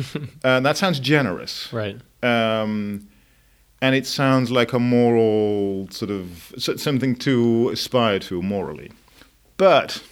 [0.43, 1.73] and that sounds generous.
[1.73, 1.99] Right.
[2.21, 3.07] Um,
[3.81, 8.91] and it sounds like a moral sort of something to aspire to morally.
[9.57, 10.03] But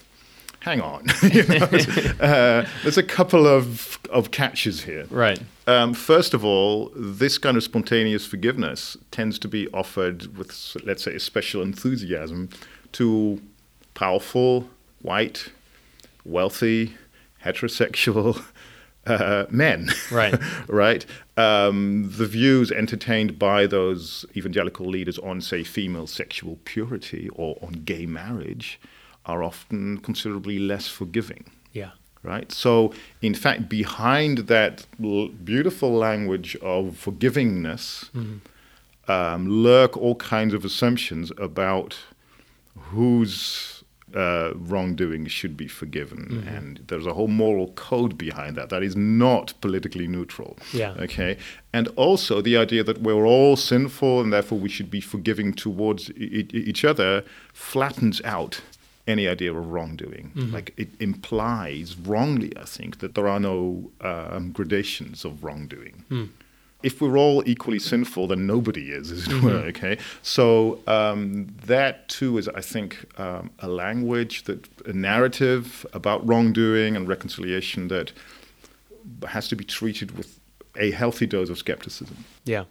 [0.58, 1.56] hang on, you know,
[2.20, 5.06] uh, there's a couple of, of catches here.
[5.08, 5.40] Right.
[5.68, 11.04] Um, first of all, this kind of spontaneous forgiveness tends to be offered with, let's
[11.04, 12.48] say, a special enthusiasm
[12.90, 13.40] to
[13.94, 14.68] powerful,
[15.02, 15.52] white,
[16.24, 16.96] wealthy,
[17.46, 18.42] heterosexual
[19.06, 19.90] uh, men.
[20.10, 20.34] Right.
[20.68, 21.06] right?
[21.36, 27.72] Um, the views entertained by those evangelical leaders on, say, female sexual purity or on
[27.84, 28.80] gay marriage
[29.24, 31.90] are often considerably less forgiving Yeah.
[32.22, 32.50] right?
[32.52, 38.08] So, in fact, behind that l- beautiful language of forgivingness
[39.08, 41.96] um, lurk all kinds of assumptions about
[42.90, 43.75] whose
[44.16, 46.22] uh, wrongdoing should be forgiven,
[46.56, 50.56] and there's a whole moral code behind that that is not politically neutral.
[50.72, 50.94] Yeah.
[51.06, 51.36] Okay,
[51.72, 56.10] and also the idea that we're all sinful and therefore we should be forgiving towards
[56.12, 58.60] e- each other flattens out
[59.06, 60.32] any idea of wrongdoing.
[60.56, 66.28] Like it implies wrongly, I think, that there are no um, gradations of wrongdoing.
[66.82, 69.50] If we're all equally sinful, then nobody is, as it were.
[69.70, 76.26] Okay, so um, that too is, I think, um, a language that a narrative about
[76.26, 78.12] wrongdoing and reconciliation that
[79.26, 80.38] has to be treated with
[80.76, 82.24] a healthy dose of skepticism.
[82.44, 82.64] Yeah.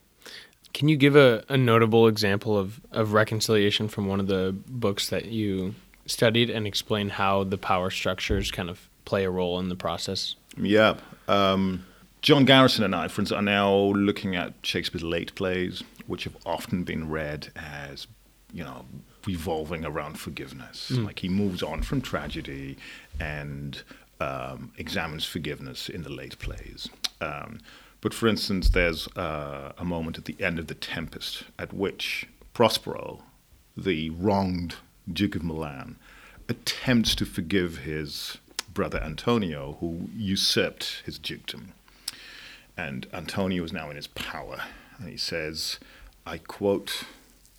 [0.74, 5.10] Can you give a, a notable example of, of reconciliation from one of the books
[5.10, 5.74] that you
[6.06, 10.36] studied and explain how the power structures kind of play a role in the process?
[10.58, 10.96] Yeah.
[11.28, 11.86] Um,
[12.26, 16.36] John Garrison and I, for instance, are now looking at Shakespeare's late plays, which have
[16.44, 18.08] often been read as,
[18.52, 18.88] you know,
[19.28, 20.90] revolving around forgiveness.
[20.90, 22.78] Like he moves on from tragedy
[23.20, 23.80] and
[24.20, 26.90] um, examines forgiveness in the late plays.
[27.22, 27.60] Um,
[28.02, 32.28] but for instance, there's uh, a moment at the end of The Tempest at which
[32.56, 33.22] Prospero,
[33.78, 34.78] the wronged
[35.14, 35.98] Duke of Milan,
[36.50, 38.40] attempts to forgive his
[38.74, 41.74] brother Antonio, who usurped his dukedom.
[42.78, 44.62] And Antonio is now in his power.
[44.98, 45.80] And he says,
[46.26, 47.04] I quote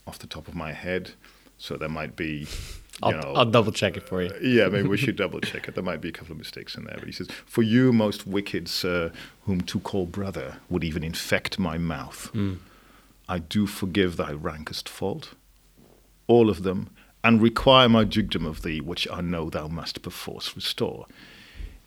[0.07, 1.12] off the top of my head,
[1.59, 2.47] so there might be, you
[3.03, 4.31] I'll, know, I'll double check it for you.
[4.43, 5.75] yeah, maybe we should double check it.
[5.75, 6.97] There might be a couple of mistakes in there.
[6.99, 9.12] But he says, For you, most wicked sir,
[9.45, 12.55] whom to call brother would even infect my mouth, hmm.
[13.29, 15.35] I do forgive thy rankest fault,
[16.29, 16.91] all of them,
[17.25, 21.07] and require my dukedom of thee, which I know thou must perforce restore.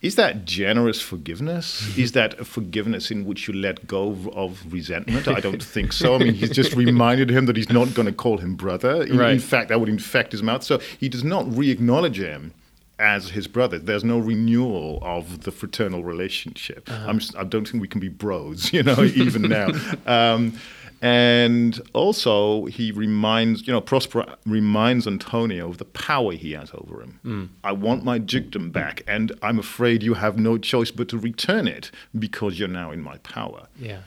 [0.02, 1.98] Is that generous forgiveness?
[1.98, 5.28] Is that a forgiveness in which you let go of, resentment?
[5.28, 6.16] I don't think so.
[6.16, 9.04] I mean, he's just reminded him that he's not going to call him brother.
[9.04, 9.34] In, Right.
[9.34, 10.64] in fact, that would infect his mouth.
[10.64, 12.54] So he does not re acknowledge him
[12.98, 13.78] as his brother.
[13.80, 16.90] There's no renewal of the fraternal relationship.
[16.90, 19.70] I'm just, I don't think we can be bros, you know, even now.
[20.06, 20.54] Um,
[21.02, 27.02] and also, he reminds, you know, Prospero reminds Antonio of the power he has over
[27.02, 27.20] him.
[27.24, 27.46] Hmm.
[27.64, 31.68] I want my dukedom back, and I'm afraid you have no choice but to return
[31.68, 33.68] it because you're now in my power.
[33.78, 34.02] Yeah.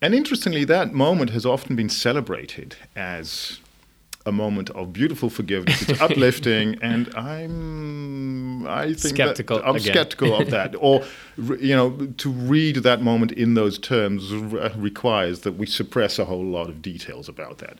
[0.00, 3.60] And interestingly, that moment has often been celebrated as
[4.26, 5.88] a moment of beautiful forgiveness.
[5.88, 9.92] It's uplifting, and I'm I think Skeptical That I'm again.
[9.92, 10.74] skeptical of that.
[10.80, 11.04] Or
[11.38, 16.24] you know, to read that moment in those terms re- requires that we suppress a
[16.24, 17.78] whole lot of details about that.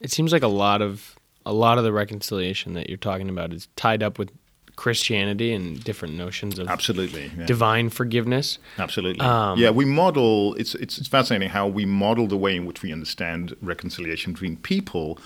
[0.00, 3.52] It seems like a lot of a lot of the reconciliation that you're talking about
[3.52, 4.30] is tied up with
[4.76, 7.32] Christianity and different notions of Absolutely.
[7.36, 7.46] yeah.
[7.46, 8.58] divine forgiveness.
[8.78, 9.20] Absolutely.
[9.26, 10.54] Um, yeah, we model.
[10.54, 14.56] It's, it's it's fascinating how we model the way in which we understand reconciliation between
[14.56, 15.18] people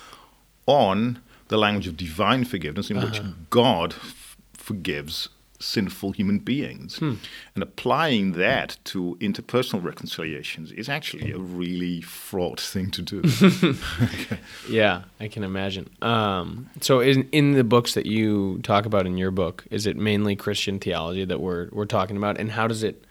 [0.66, 5.28] on the language of divine forgiveness, in which God f- forgives
[5.60, 7.18] sinful human beings, and
[7.62, 13.22] applying that to interpersonal reconciliations is actually a really fraught thing to do.
[14.68, 15.88] Yeah, I can imagine.
[16.02, 19.96] Um, so, in in the books that you talk about in your book, is it
[19.96, 23.04] mainly Christian theology that we're we're talking about, and how does it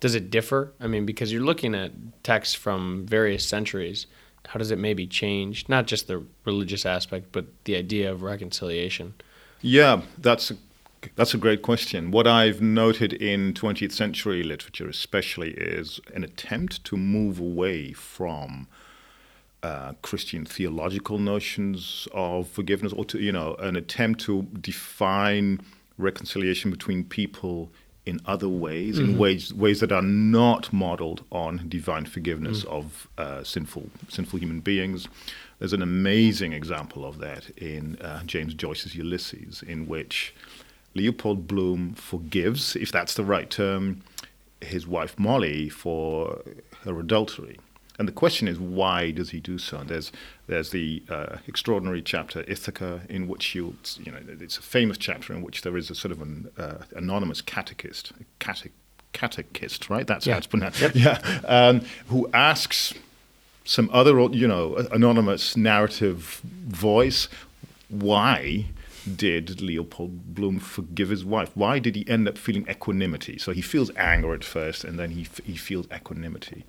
[0.00, 0.72] does it differ?
[0.80, 1.92] I mean, because you're looking at
[2.22, 4.06] texts from various centuries,
[4.48, 5.68] how does it maybe change?
[5.68, 9.14] Not just the religious aspect, but the idea of reconciliation.
[9.60, 10.56] Yeah, that's a,
[11.14, 12.10] that's a great question.
[12.10, 18.66] What I've noted in 20th century literature, especially, is an attempt to move away from
[19.62, 25.60] uh, Christian theological notions of forgiveness, or to you know, an attempt to define
[25.98, 27.70] reconciliation between people
[28.06, 33.44] in other ways, in ways ways that are not modeled on divine forgiveness of uh,
[33.44, 35.08] sinful sinful human beings.
[35.58, 40.34] There's an amazing example of that in uh, James Joyce's Ulysses, in which
[40.94, 44.02] Leopold Bloom forgives, if that's the right term,
[44.62, 46.42] his wife Molly for
[46.84, 47.58] her adultery.
[48.00, 49.76] And the question is, why does he do so?
[49.76, 50.10] And there's
[50.46, 55.34] there's the uh, extraordinary chapter Ithaca, in which you you know it's a famous chapter
[55.34, 58.72] in which there is a sort of an uh, anonymous catechist, cate-
[59.12, 60.06] catechist, right?
[60.06, 60.32] That's Yeah.
[60.32, 60.80] how it's pronounced.
[60.94, 62.94] Yeah, um, who asks
[63.66, 67.28] some other you know anonymous narrative voice,
[67.90, 68.64] why?
[69.16, 71.50] Did Leopold Bloom forgive his wife?
[71.54, 73.36] Why did he end up feeling equanimity?
[73.38, 76.64] So he feels anger at first, and then he f- he feels equanimity.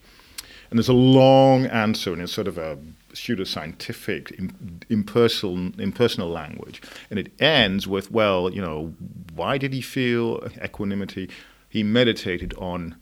[0.72, 2.78] And there's a long answer in a sort of a
[3.13, 6.82] pseudoscientific, im- impersonal, impersonal language.
[7.09, 8.93] And it ends with, well, you know,
[9.36, 11.30] why did he feel equanimity?
[11.67, 12.95] He meditated on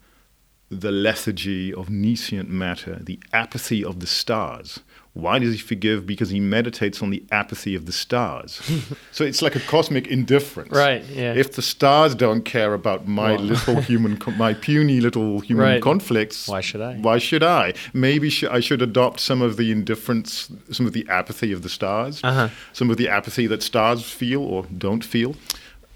[0.68, 4.80] the lethargy of nescient matter, the apathy of the stars.
[5.12, 6.06] Why does he forgive?
[6.06, 8.60] Because he meditates on the apathy of the stars.
[9.12, 10.70] so it's like a cosmic indifference.
[10.70, 11.34] Right, yeah.
[11.34, 13.40] If the stars don't care about my Well.
[13.40, 15.82] little human, my puny little human Right.
[15.82, 16.94] conflicts, Why should I?
[16.94, 17.74] Why should I?
[17.92, 21.68] Maybe sh- I should adopt some of the indifference, some of the apathy of the
[21.68, 22.48] stars, Uh-huh.
[22.72, 25.34] some of the apathy that stars feel or don't feel.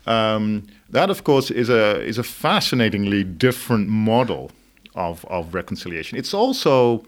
[0.07, 4.51] Um, that, of course, is a is a fascinatingly different model
[4.95, 6.19] of of reconciliation.
[6.19, 7.05] It's also,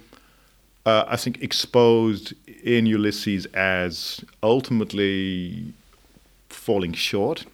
[0.86, 2.32] uh, I think, exposed
[2.62, 5.74] in Ulysses as ultimately
[6.48, 7.44] falling short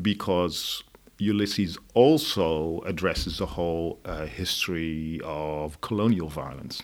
[0.00, 0.84] because
[1.18, 6.82] Ulysses also addresses the whole uh, history of colonial violence.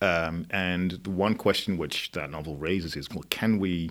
[0.00, 3.90] Um, and the one question which that novel raises is well, can we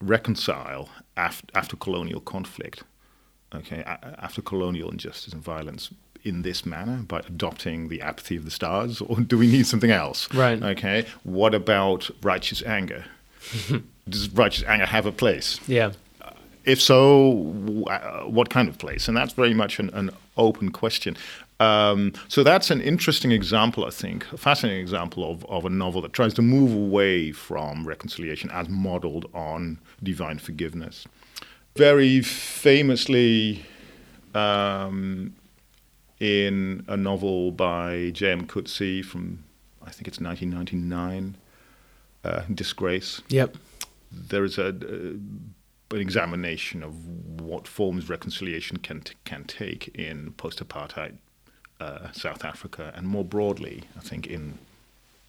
[0.00, 2.82] reconcile after, after colonial conflict,
[3.54, 5.90] okay, a- after colonial injustice and violence
[6.24, 9.90] in this manner by adopting the apathy of the stars, or do we need something
[9.90, 10.32] else?
[10.32, 10.62] Right.
[10.62, 11.06] Okay.
[11.24, 13.04] What about righteous anger?
[14.08, 15.60] Does righteous anger have a place?
[15.66, 15.92] Yeah.
[16.64, 19.08] If so, uh, what kind of place?
[19.08, 21.16] And that's very much an, an open question.
[21.58, 26.02] Um, so that's an interesting example, I think, a fascinating example of, of a novel
[26.02, 31.06] that tries to move away from reconciliation as modeled on divine forgiveness.
[31.76, 33.64] Very famously,
[34.34, 35.34] um,
[36.22, 38.46] in a novel by J.M.
[38.46, 39.42] Coetzee from,
[39.82, 41.36] I think it's 1999,
[42.24, 43.56] uh, Disgrace Yep.
[44.12, 50.32] there is a, uh, an examination of what forms reconciliation can t- can take in
[50.36, 51.14] post-apartheid
[51.80, 54.58] uh, South Africa, and more broadly, I think in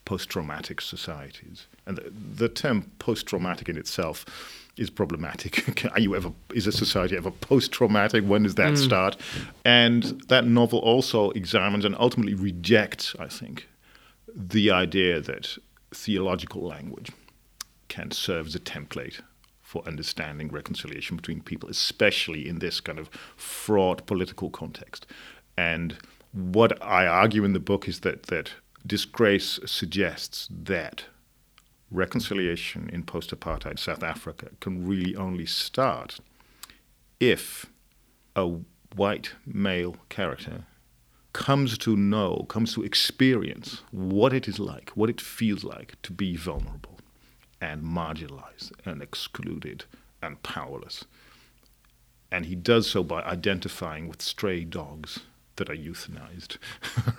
[0.04, 1.66] post-traumatic societies.
[1.86, 2.12] And the,
[2.44, 4.24] the term post-traumatic in itself
[4.76, 5.84] is problematic.
[5.92, 6.32] Are you ever?
[6.54, 8.24] Is a society ever post-traumatic?
[8.24, 8.78] When does that mm.
[8.78, 9.16] start?
[9.64, 13.68] And that novel also examines and ultimately rejects, I think,
[14.34, 15.56] the idea that
[15.92, 17.10] theological language
[17.88, 19.20] can serve as a template
[19.62, 25.06] for understanding reconciliation between people, especially in this kind of fraught political context.
[25.56, 25.96] And
[26.32, 28.52] what I argue in the book is that that
[28.86, 31.04] disgrace suggests that
[31.94, 36.18] reconciliation in post-apartheid South Africa can really only start
[37.20, 37.66] if
[38.36, 38.58] a
[38.96, 40.64] white male character
[41.32, 46.12] comes to know, comes to experience what it is like, what it feels like to
[46.12, 46.98] be vulnerable
[47.60, 49.84] and marginalized and excluded
[50.22, 51.04] and powerless.
[52.30, 55.20] And he does so by identifying with stray dogs
[55.56, 56.58] that are euthanized.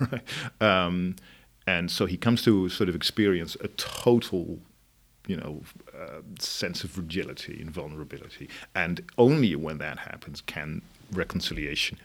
[0.12, 0.22] right?
[0.60, 1.16] um,
[1.66, 4.58] and so he comes to sort of experience a total
[5.28, 5.60] you know,
[5.92, 8.48] uh, sense of fragility and vulnerability.
[8.76, 11.98] And only when that happens can reconciliation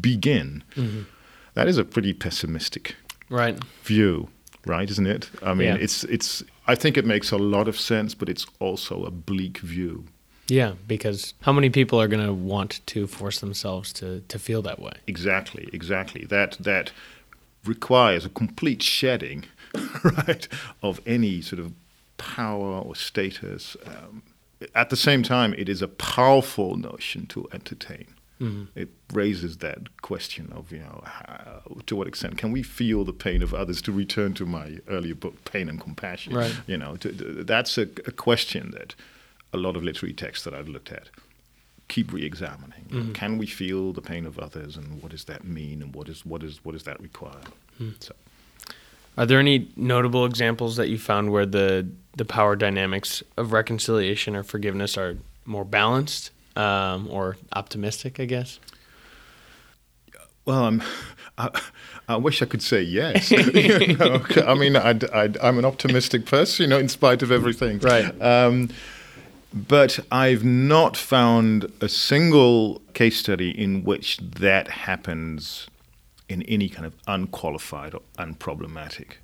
[0.00, 0.64] begin.
[1.54, 2.96] That is a pretty pessimistic
[3.30, 3.56] Right.
[3.84, 4.28] view,
[4.66, 4.90] right?
[4.90, 5.30] Isn't it?
[5.42, 5.76] I mean, Yeah.
[5.84, 6.42] it's it's.
[6.66, 10.04] I think it makes a lot of sense, but it's also a bleak view.
[10.48, 14.62] Yeah, because how many people are going to want to force themselves to, to feel
[14.62, 14.94] that way?
[15.06, 16.24] Exactly, exactly.
[16.24, 16.90] That that
[17.64, 19.44] requires a complete shedding,
[20.04, 20.48] right,
[20.82, 21.72] of any sort of
[22.16, 23.76] power or status.
[23.86, 24.22] Um,
[24.74, 28.06] at the same time, it is a powerful notion to entertain.
[28.76, 33.12] It raises that question of, you know, how, to what extent can we feel the
[33.12, 33.82] pain of others?
[33.82, 36.54] To return to my earlier book, Pain and Compassion, Right.
[36.68, 38.94] you know, to, to- that's a, a question that
[39.52, 41.08] a lot of literary texts that I've looked at
[41.88, 43.12] keep re-examining.
[43.14, 46.24] Can we feel the pain of others, and what does that mean, and what is
[46.24, 47.40] what is what does that require?
[48.00, 48.14] So,
[49.16, 54.34] Are there any notable examples that you found where the the power dynamics of reconciliation
[54.36, 58.58] or forgiveness are more balanced um, or optimistic, I guess?
[60.44, 60.82] Well, I'm,
[61.36, 61.60] I,
[62.08, 63.30] I wish I could say yes.
[63.30, 64.90] you know, I mean, i
[65.42, 67.78] am an optimistic person, you know, in spite of everything.
[67.80, 68.20] Right.
[68.22, 68.70] Um,
[69.52, 75.68] but I've not found a single case study in which that happens
[76.28, 79.14] in any kind of unqualified or unproblematic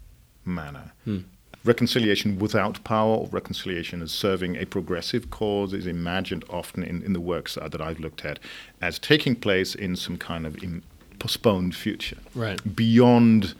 [0.45, 0.93] manner.
[1.05, 1.21] Hmm.
[1.65, 7.15] Reconciliation without power or reconciliation as serving a progressive cause is imagined often in, in
[7.15, 8.39] the works that I've looked at
[8.83, 10.83] as taking place in some kind of Im-
[11.19, 12.61] postponed future, right.
[12.77, 13.55] beyond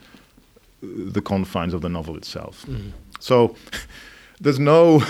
[0.81, 2.65] the confines of the novel itself.
[2.67, 2.91] Mm.
[3.19, 3.55] So
[4.39, 5.03] there's no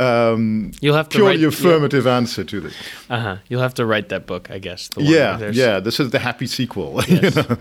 [0.00, 2.16] um, You'll have to purely write, affirmative yeah.
[2.16, 2.74] answer to this.
[3.08, 3.36] Uh huh.
[3.48, 4.88] You'll have to write that book, I guess.
[4.96, 5.80] yeah, yeah.
[5.80, 7.02] This is the happy sequel.
[7.10, 7.36] Yes.
[7.36, 7.56] you know?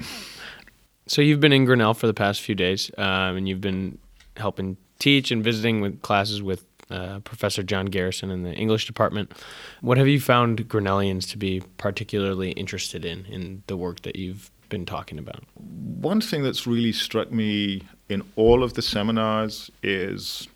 [1.07, 3.97] So you've been in Grinnell for the past few days, um, and you've been
[4.37, 9.33] helping teach and visiting with classes with uh, Professor John Garrison in the English department.
[9.81, 14.51] What have you found Grinnellians to be particularly interested in in the work that you've
[14.69, 15.43] been talking about?
[15.55, 20.47] One thing that's really struck me in all of the seminars is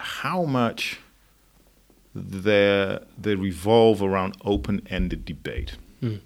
[0.00, 0.98] how much
[2.14, 5.76] they they revolve around open-ended debate.
[6.02, 6.20] Mm.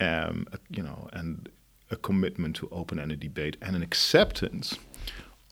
[0.00, 1.48] Um, you know, and
[1.90, 4.78] a commitment to open-ended debate and an acceptance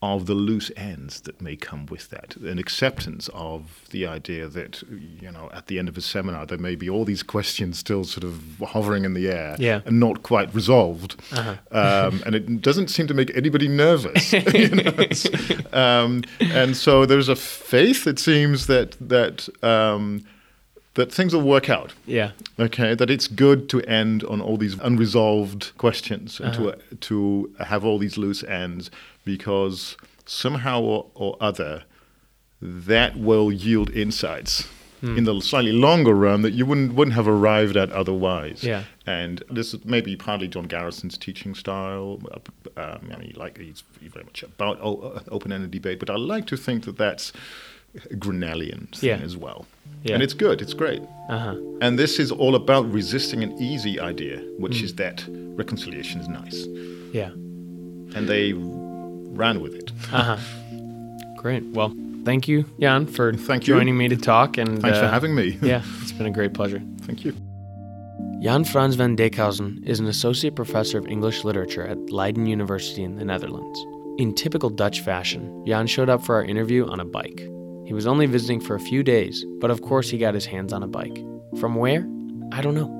[0.02, 4.82] of the loose ends that may come with that, an acceptance of the idea that,
[5.20, 8.04] you know, at the end of a seminar, there may be all these questions still
[8.04, 9.82] sort of hovering in the air yeah.
[9.84, 11.20] and not quite resolved.
[11.32, 11.56] Uh-huh.
[11.70, 14.32] Um, and it doesn't seem to make anybody nervous.
[14.54, 15.06] you know?
[15.78, 20.24] um, and so there's a faith, it seems, that, that, um,
[20.94, 21.92] that things will work out.
[22.06, 22.32] Yeah.
[22.58, 22.94] Okay.
[22.94, 26.72] That it's good to end on all these unresolved questions and uh-huh.
[26.90, 28.90] to to have all these loose ends
[29.36, 31.84] because somehow or, or other
[32.60, 34.68] that will yield insights
[35.00, 35.16] hmm.
[35.16, 38.62] in the slightly longer run that you wouldn't wouldn't have arrived at otherwise.
[38.62, 38.82] Yeah.
[39.06, 42.20] And this is maybe partly John Garrison's teaching style.
[42.76, 44.78] Um, I mean, like he's very much about
[45.36, 47.32] open-ended debate, but I like to think that that's
[47.94, 49.28] a Grinnellian thing yeah.
[49.28, 49.66] as well.
[50.04, 50.14] Yeah.
[50.14, 50.62] And it's good.
[50.62, 51.02] It's great.
[51.28, 51.56] Uh-huh.
[51.80, 54.84] And this is all about resisting an easy idea, which mm.
[54.84, 55.24] is that
[55.62, 56.58] reconciliation is nice.
[57.12, 57.32] Yeah.
[58.16, 58.54] And they
[59.40, 59.90] ran with it.
[60.12, 60.36] Uh-huh.
[61.36, 61.64] Great.
[61.72, 63.94] Well, thank you, Jan, for thank joining you.
[63.94, 64.58] me to talk.
[64.58, 65.58] And thanks uh, for having me.
[65.62, 66.82] yeah, it's been a great pleasure.
[67.02, 67.34] Thank you.
[68.42, 73.16] Jan Frans van Dijkhuizen is an associate professor of English literature at Leiden University in
[73.16, 73.78] the Netherlands.
[74.18, 77.40] In typical Dutch fashion, Jan showed up for our interview on a bike.
[77.86, 80.72] He was only visiting for a few days, but of course he got his hands
[80.72, 81.16] on a bike.
[81.58, 82.06] From where?
[82.52, 82.90] I don't know.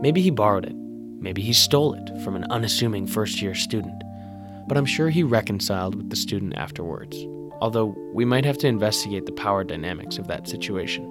[0.00, 0.74] Maybe he borrowed it.
[0.74, 4.03] Maybe he stole it from an unassuming first year student
[4.66, 7.16] but I'm sure he reconciled with the student afterwards,
[7.60, 11.04] although we might have to investigate the power dynamics of that situation.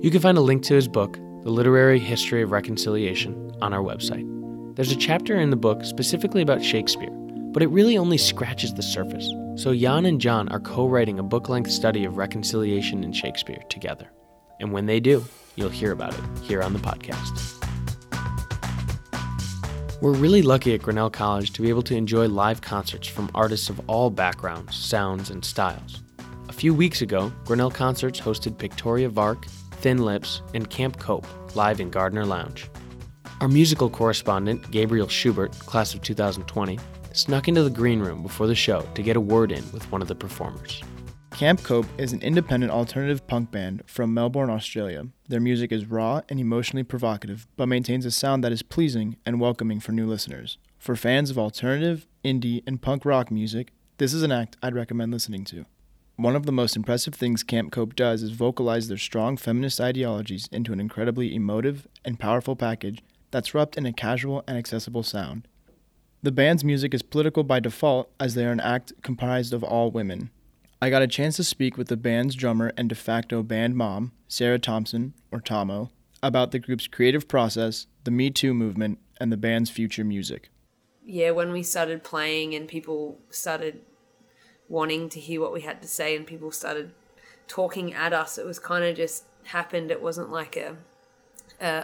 [0.00, 1.14] You can find a link to his book,
[1.44, 4.28] The Literary History of Reconciliation, on our website.
[4.74, 7.10] There's a chapter in the book specifically about Shakespeare,
[7.52, 9.30] but it really only scratches the surface.
[9.56, 13.62] So Jan and John are co writing a book length study of reconciliation in Shakespeare
[13.68, 14.10] together.
[14.60, 15.24] And when they do,
[15.56, 17.61] you'll hear about it here on the podcast.
[20.02, 23.70] We're really lucky at Grinnell College to be able to enjoy live concerts from artists
[23.70, 26.02] of all backgrounds, sounds, and styles.
[26.48, 29.46] A few weeks ago, Grinnell Concerts hosted Victoria Vark,
[29.80, 31.24] Thin Lips, and Camp Cope
[31.54, 32.68] live in Gardner Lounge.
[33.40, 36.80] Our musical correspondent, Gabriel Schubert, class of 2020,
[37.12, 40.02] snuck into the green room before the show to get a word in with one
[40.02, 40.82] of the performers.
[41.34, 45.08] Camp Cope is an independent alternative punk band from Melbourne, Australia.
[45.28, 49.40] Their music is raw and emotionally provocative, but maintains a sound that is pleasing and
[49.40, 50.58] welcoming for new listeners.
[50.78, 55.10] For fans of alternative, indie, and punk rock music, this is an act I'd recommend
[55.10, 55.64] listening to.
[56.16, 60.48] One of the most impressive things Camp Cope does is vocalize their strong feminist ideologies
[60.52, 65.48] into an incredibly emotive and powerful package that's wrapped in a casual and accessible sound.
[66.22, 69.90] The band's music is political by default, as they are an act comprised of all
[69.90, 70.30] women.
[70.82, 74.10] I got a chance to speak with the band's drummer and de facto band mom,
[74.26, 75.92] Sarah Thomson, or Tomo,
[76.24, 80.50] about the group's creative process, the Me Too movement, and the band's future music.
[81.06, 83.82] Yeah, when we started playing and people started
[84.68, 86.90] wanting to hear what we had to say and people started
[87.46, 89.92] talking at us, it was kind of just happened.
[89.92, 90.74] It wasn't like a,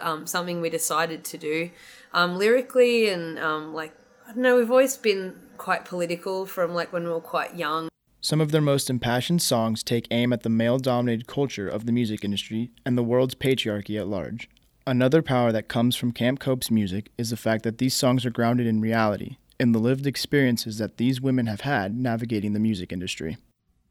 [0.04, 1.70] um, something we decided to do.
[2.12, 3.92] Um, lyrically and um, like
[4.26, 7.88] I don't know, we've always been quite political from like when we were quite young.
[8.20, 11.92] Some of their most impassioned songs take aim at the male dominated culture of the
[11.92, 14.48] music industry and the world's patriarchy at large.
[14.86, 18.30] Another power that comes from Camp Cope's music is the fact that these songs are
[18.30, 22.92] grounded in reality, in the lived experiences that these women have had navigating the music
[22.92, 23.36] industry.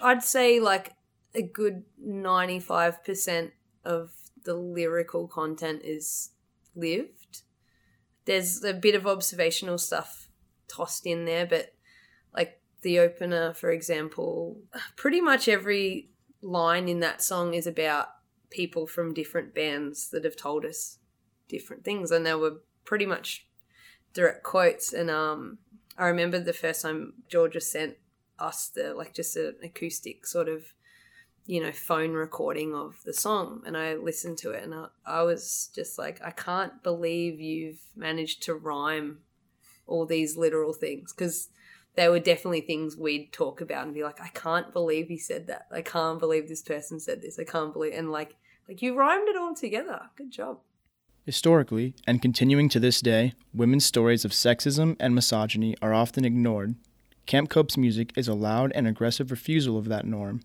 [0.01, 0.93] I'd say like
[1.33, 3.51] a good 95%
[3.85, 4.11] of
[4.43, 6.31] the lyrical content is
[6.75, 7.43] lived.
[8.25, 10.29] There's a bit of observational stuff
[10.67, 11.73] tossed in there, but
[12.81, 14.59] the opener, for example,
[14.95, 16.09] pretty much every
[16.41, 18.07] line in that song is about
[18.49, 20.99] people from different bands that have told us
[21.49, 23.47] different things, and they were pretty much
[24.13, 24.93] direct quotes.
[24.93, 25.57] And um,
[25.97, 27.97] I remember the first time Georgia sent
[28.39, 30.61] us the like just an acoustic sort of
[31.47, 33.63] you know phone recording of the song.
[33.65, 37.81] And i listened to it and I, I, was just like i can't believe you've
[37.95, 39.21] managed to rhyme
[39.87, 41.13] all these literal things.
[41.13, 41.49] Because
[41.97, 45.47] there were definitely things we'd talk about and be like i can't believe he said
[45.47, 45.65] that.
[45.71, 47.37] I can't believe this person said this.
[47.37, 48.35] I can't believe and like
[48.69, 50.01] like you rhymed it all together.
[50.15, 50.59] Good job.
[51.25, 56.75] Historically and continuing to this day women's stories of sexism and misogyny are often ignored.
[57.25, 60.41] Camp cope's music is a loud and aggressive refusal of that norm.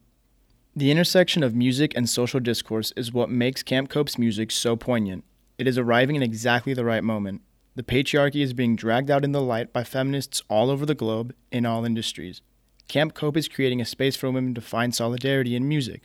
[0.75, 5.23] The intersection of music and social discourse is what makes Camp Cope's music so poignant.
[5.59, 7.43] It is arriving in exactly the right moment.
[7.75, 11.35] The patriarchy is being dragged out in the light by feminists all over the globe
[11.51, 12.43] in all industries.
[12.89, 16.03] Camp Cope is creating a space for women to find solidarity in music.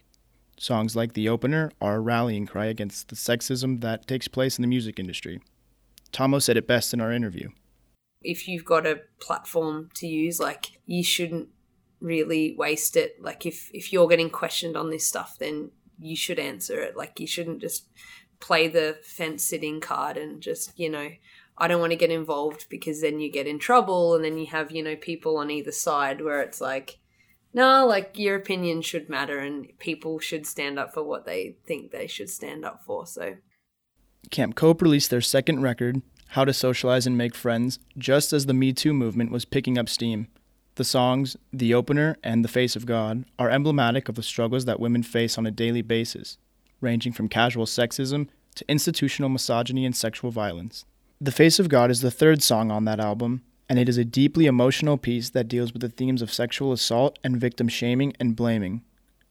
[0.58, 4.62] Songs like The Opener are a rallying cry against the sexism that takes place in
[4.62, 5.42] the music industry.
[6.12, 7.50] Tomo said it best in our interview.
[8.24, 11.50] If you've got a platform to use, like, you shouldn't
[12.00, 13.22] really waste it.
[13.22, 16.96] Like if if you're getting questioned on this stuff, then you should answer it.
[16.96, 17.88] Like you shouldn't just
[18.40, 21.10] play the fence sitting card and just you know
[21.58, 24.46] I don't want to get involved because then you get in trouble and then you
[24.48, 27.00] have you know people on either side where it's like
[27.54, 31.92] no like your opinion should matter and people should stand up for what they think
[31.92, 33.36] they should stand up for so
[34.30, 36.02] camp cope released their second record
[36.32, 39.90] how to socialize and make friends just as the me too movement was picking up
[39.90, 40.28] steam
[40.78, 44.80] the songs, The Opener, and The Face of God are emblematic of the struggles that
[44.80, 46.38] women face on a daily basis,
[46.82, 50.86] ranging from casual sexism to institutional misogyny and sexual violence.
[51.20, 54.06] The Face of God is the third song on that album, and it is a
[54.06, 58.36] deeply emotional piece that deals with the themes of sexual assault and victim shaming and
[58.36, 58.84] blaming.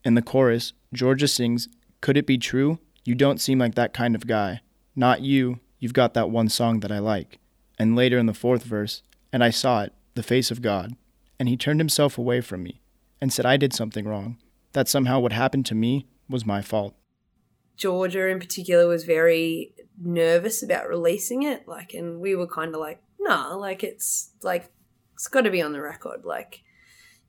[0.05, 1.68] In the chorus, Georgia sings,
[2.01, 2.78] Could it be true?
[3.05, 4.61] You don't seem like that kind of guy.
[4.95, 7.39] Not you, you've got that one song that I like.
[7.78, 10.97] And later in the fourth verse, and I saw it, the face of God
[11.39, 12.80] and he turned himself away from me
[13.20, 14.39] and said I did something wrong,
[14.72, 16.95] that somehow what happened to me was my fault.
[17.77, 21.66] Georgia, in particular, was very nervous about releasing it.
[21.66, 24.70] Like, and we were kind of like, nah, like it's like,
[25.14, 26.24] it's got to be on the record.
[26.24, 26.62] Like,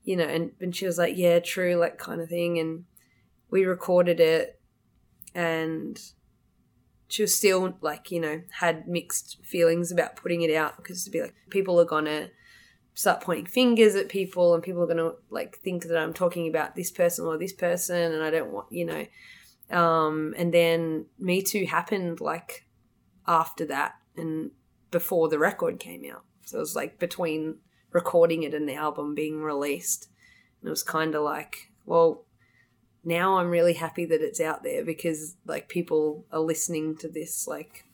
[0.04, 2.58] you know, and, and she was like, yeah, true, like kind of thing.
[2.58, 2.84] And
[3.50, 4.60] we recorded it
[5.34, 6.00] and
[7.08, 11.10] she was still like, you know, had mixed feelings about putting it out because to
[11.10, 12.30] be like, people are going to
[12.94, 16.48] start pointing fingers at people and people are going to like think that I'm talking
[16.48, 19.06] about this person or this person and I don't want, you know.
[19.70, 22.66] Um, and then Me Too happened like
[23.26, 24.50] after that and
[24.90, 26.24] before the record came out.
[26.44, 27.58] So it was like between
[27.92, 30.08] recording it and the album being released.
[30.60, 32.24] And it was kind of like, well,
[33.04, 37.46] now I'm really happy that it's out there because like people are listening to this,
[37.46, 37.84] like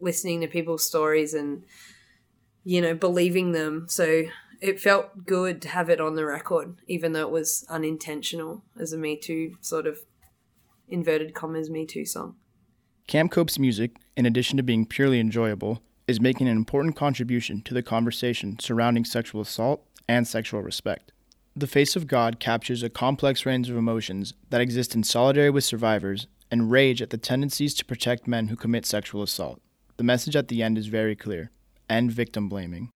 [0.00, 1.64] listening to people's stories and
[2.64, 3.86] you know believing them.
[3.88, 4.24] So
[4.60, 8.92] it felt good to have it on the record, even though it was unintentional as
[8.92, 10.00] a Me Too sort of
[10.88, 12.36] inverted commas Me Too song.
[13.06, 17.74] Camp Cope's music, in addition to being purely enjoyable, is making an important contribution to
[17.74, 21.12] the conversation surrounding sexual assault and sexual respect.
[21.54, 25.64] The Face of God captures a complex range of emotions that exist in solidarity with
[25.64, 29.60] survivors and rage at the tendencies to protect men who commit sexual assault.
[29.96, 31.50] The message at the end is very clear
[31.90, 32.90] end victim blaming.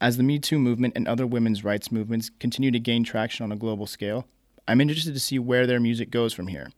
[0.00, 3.52] As the Me Too movement and other women's rights movements continue to gain traction on
[3.52, 4.26] a global scale,
[4.66, 6.70] I'm interested to see where their music goes from here.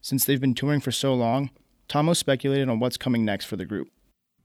[0.00, 1.50] Since they've been touring for so long,
[1.88, 3.88] Tomo speculated on what's coming next for the group.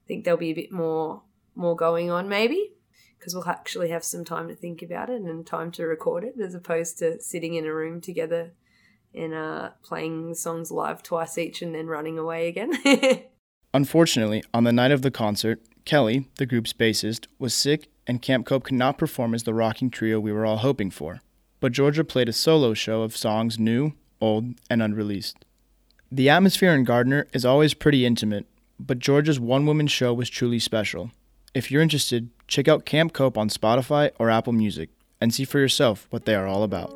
[0.04, 1.22] I think there'll be a bit more
[1.54, 2.72] more going on maybe
[3.16, 6.34] because we'll actually have some time to think about it and time to record it
[6.42, 8.52] as opposed to sitting in a room together
[9.14, 12.72] and uh, playing songs live twice each and then running away again.
[13.74, 18.46] Unfortunately, on the night of the concert, Kelly, the group's bassist, was sick and Camp
[18.46, 21.22] Cope could not perform as the rocking trio we were all hoping for,
[21.60, 25.43] but Georgia played a solo show of songs new, old, and unreleased.
[26.14, 28.46] The atmosphere in Gardner is always pretty intimate,
[28.78, 31.10] but Georgia's one woman show was truly special.
[31.54, 34.90] If you're interested, check out Camp Cope on Spotify or Apple Music
[35.20, 36.94] and see for yourself what they are all about.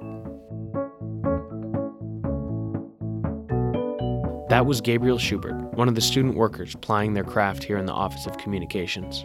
[4.51, 7.93] That was Gabriel Schubert, one of the student workers plying their craft here in the
[7.93, 9.25] Office of Communications.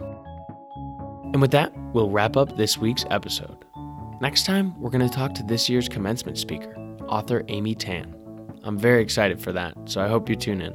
[1.33, 3.63] And with that, we'll wrap up this week's episode.
[4.21, 6.73] Next time, we're going to talk to this year's commencement speaker,
[7.07, 8.22] author Amy Tan.
[8.63, 10.73] I'm very excited for that, so I hope you tune in.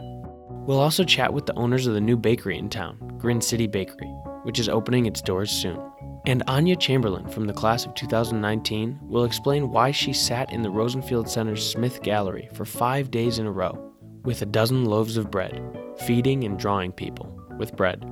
[0.66, 4.08] We'll also chat with the owners of the new bakery in town, Grin City Bakery,
[4.42, 5.80] which is opening its doors soon.
[6.26, 10.70] And Anya Chamberlain from the class of 2019 will explain why she sat in the
[10.70, 15.30] Rosenfield Center's Smith Gallery for five days in a row with a dozen loaves of
[15.30, 15.58] bread,
[16.06, 18.04] feeding and drawing people with bread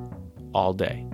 [0.54, 1.06] all day.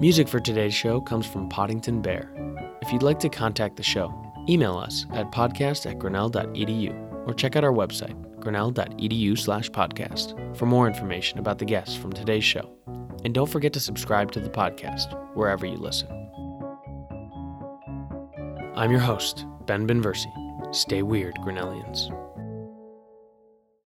[0.00, 2.34] Music for today's show comes from Poddington Bear.
[2.82, 4.12] If you'd like to contact the show,
[4.48, 10.66] email us at podcast at grinnell.edu or check out our website, grinnell.edu slash podcast, for
[10.66, 12.70] more information about the guests from today's show.
[13.24, 16.08] And don't forget to subscribe to the podcast wherever you listen.
[18.76, 20.74] I'm your host, Ben Binversie.
[20.74, 22.10] Stay weird, Grinnellians.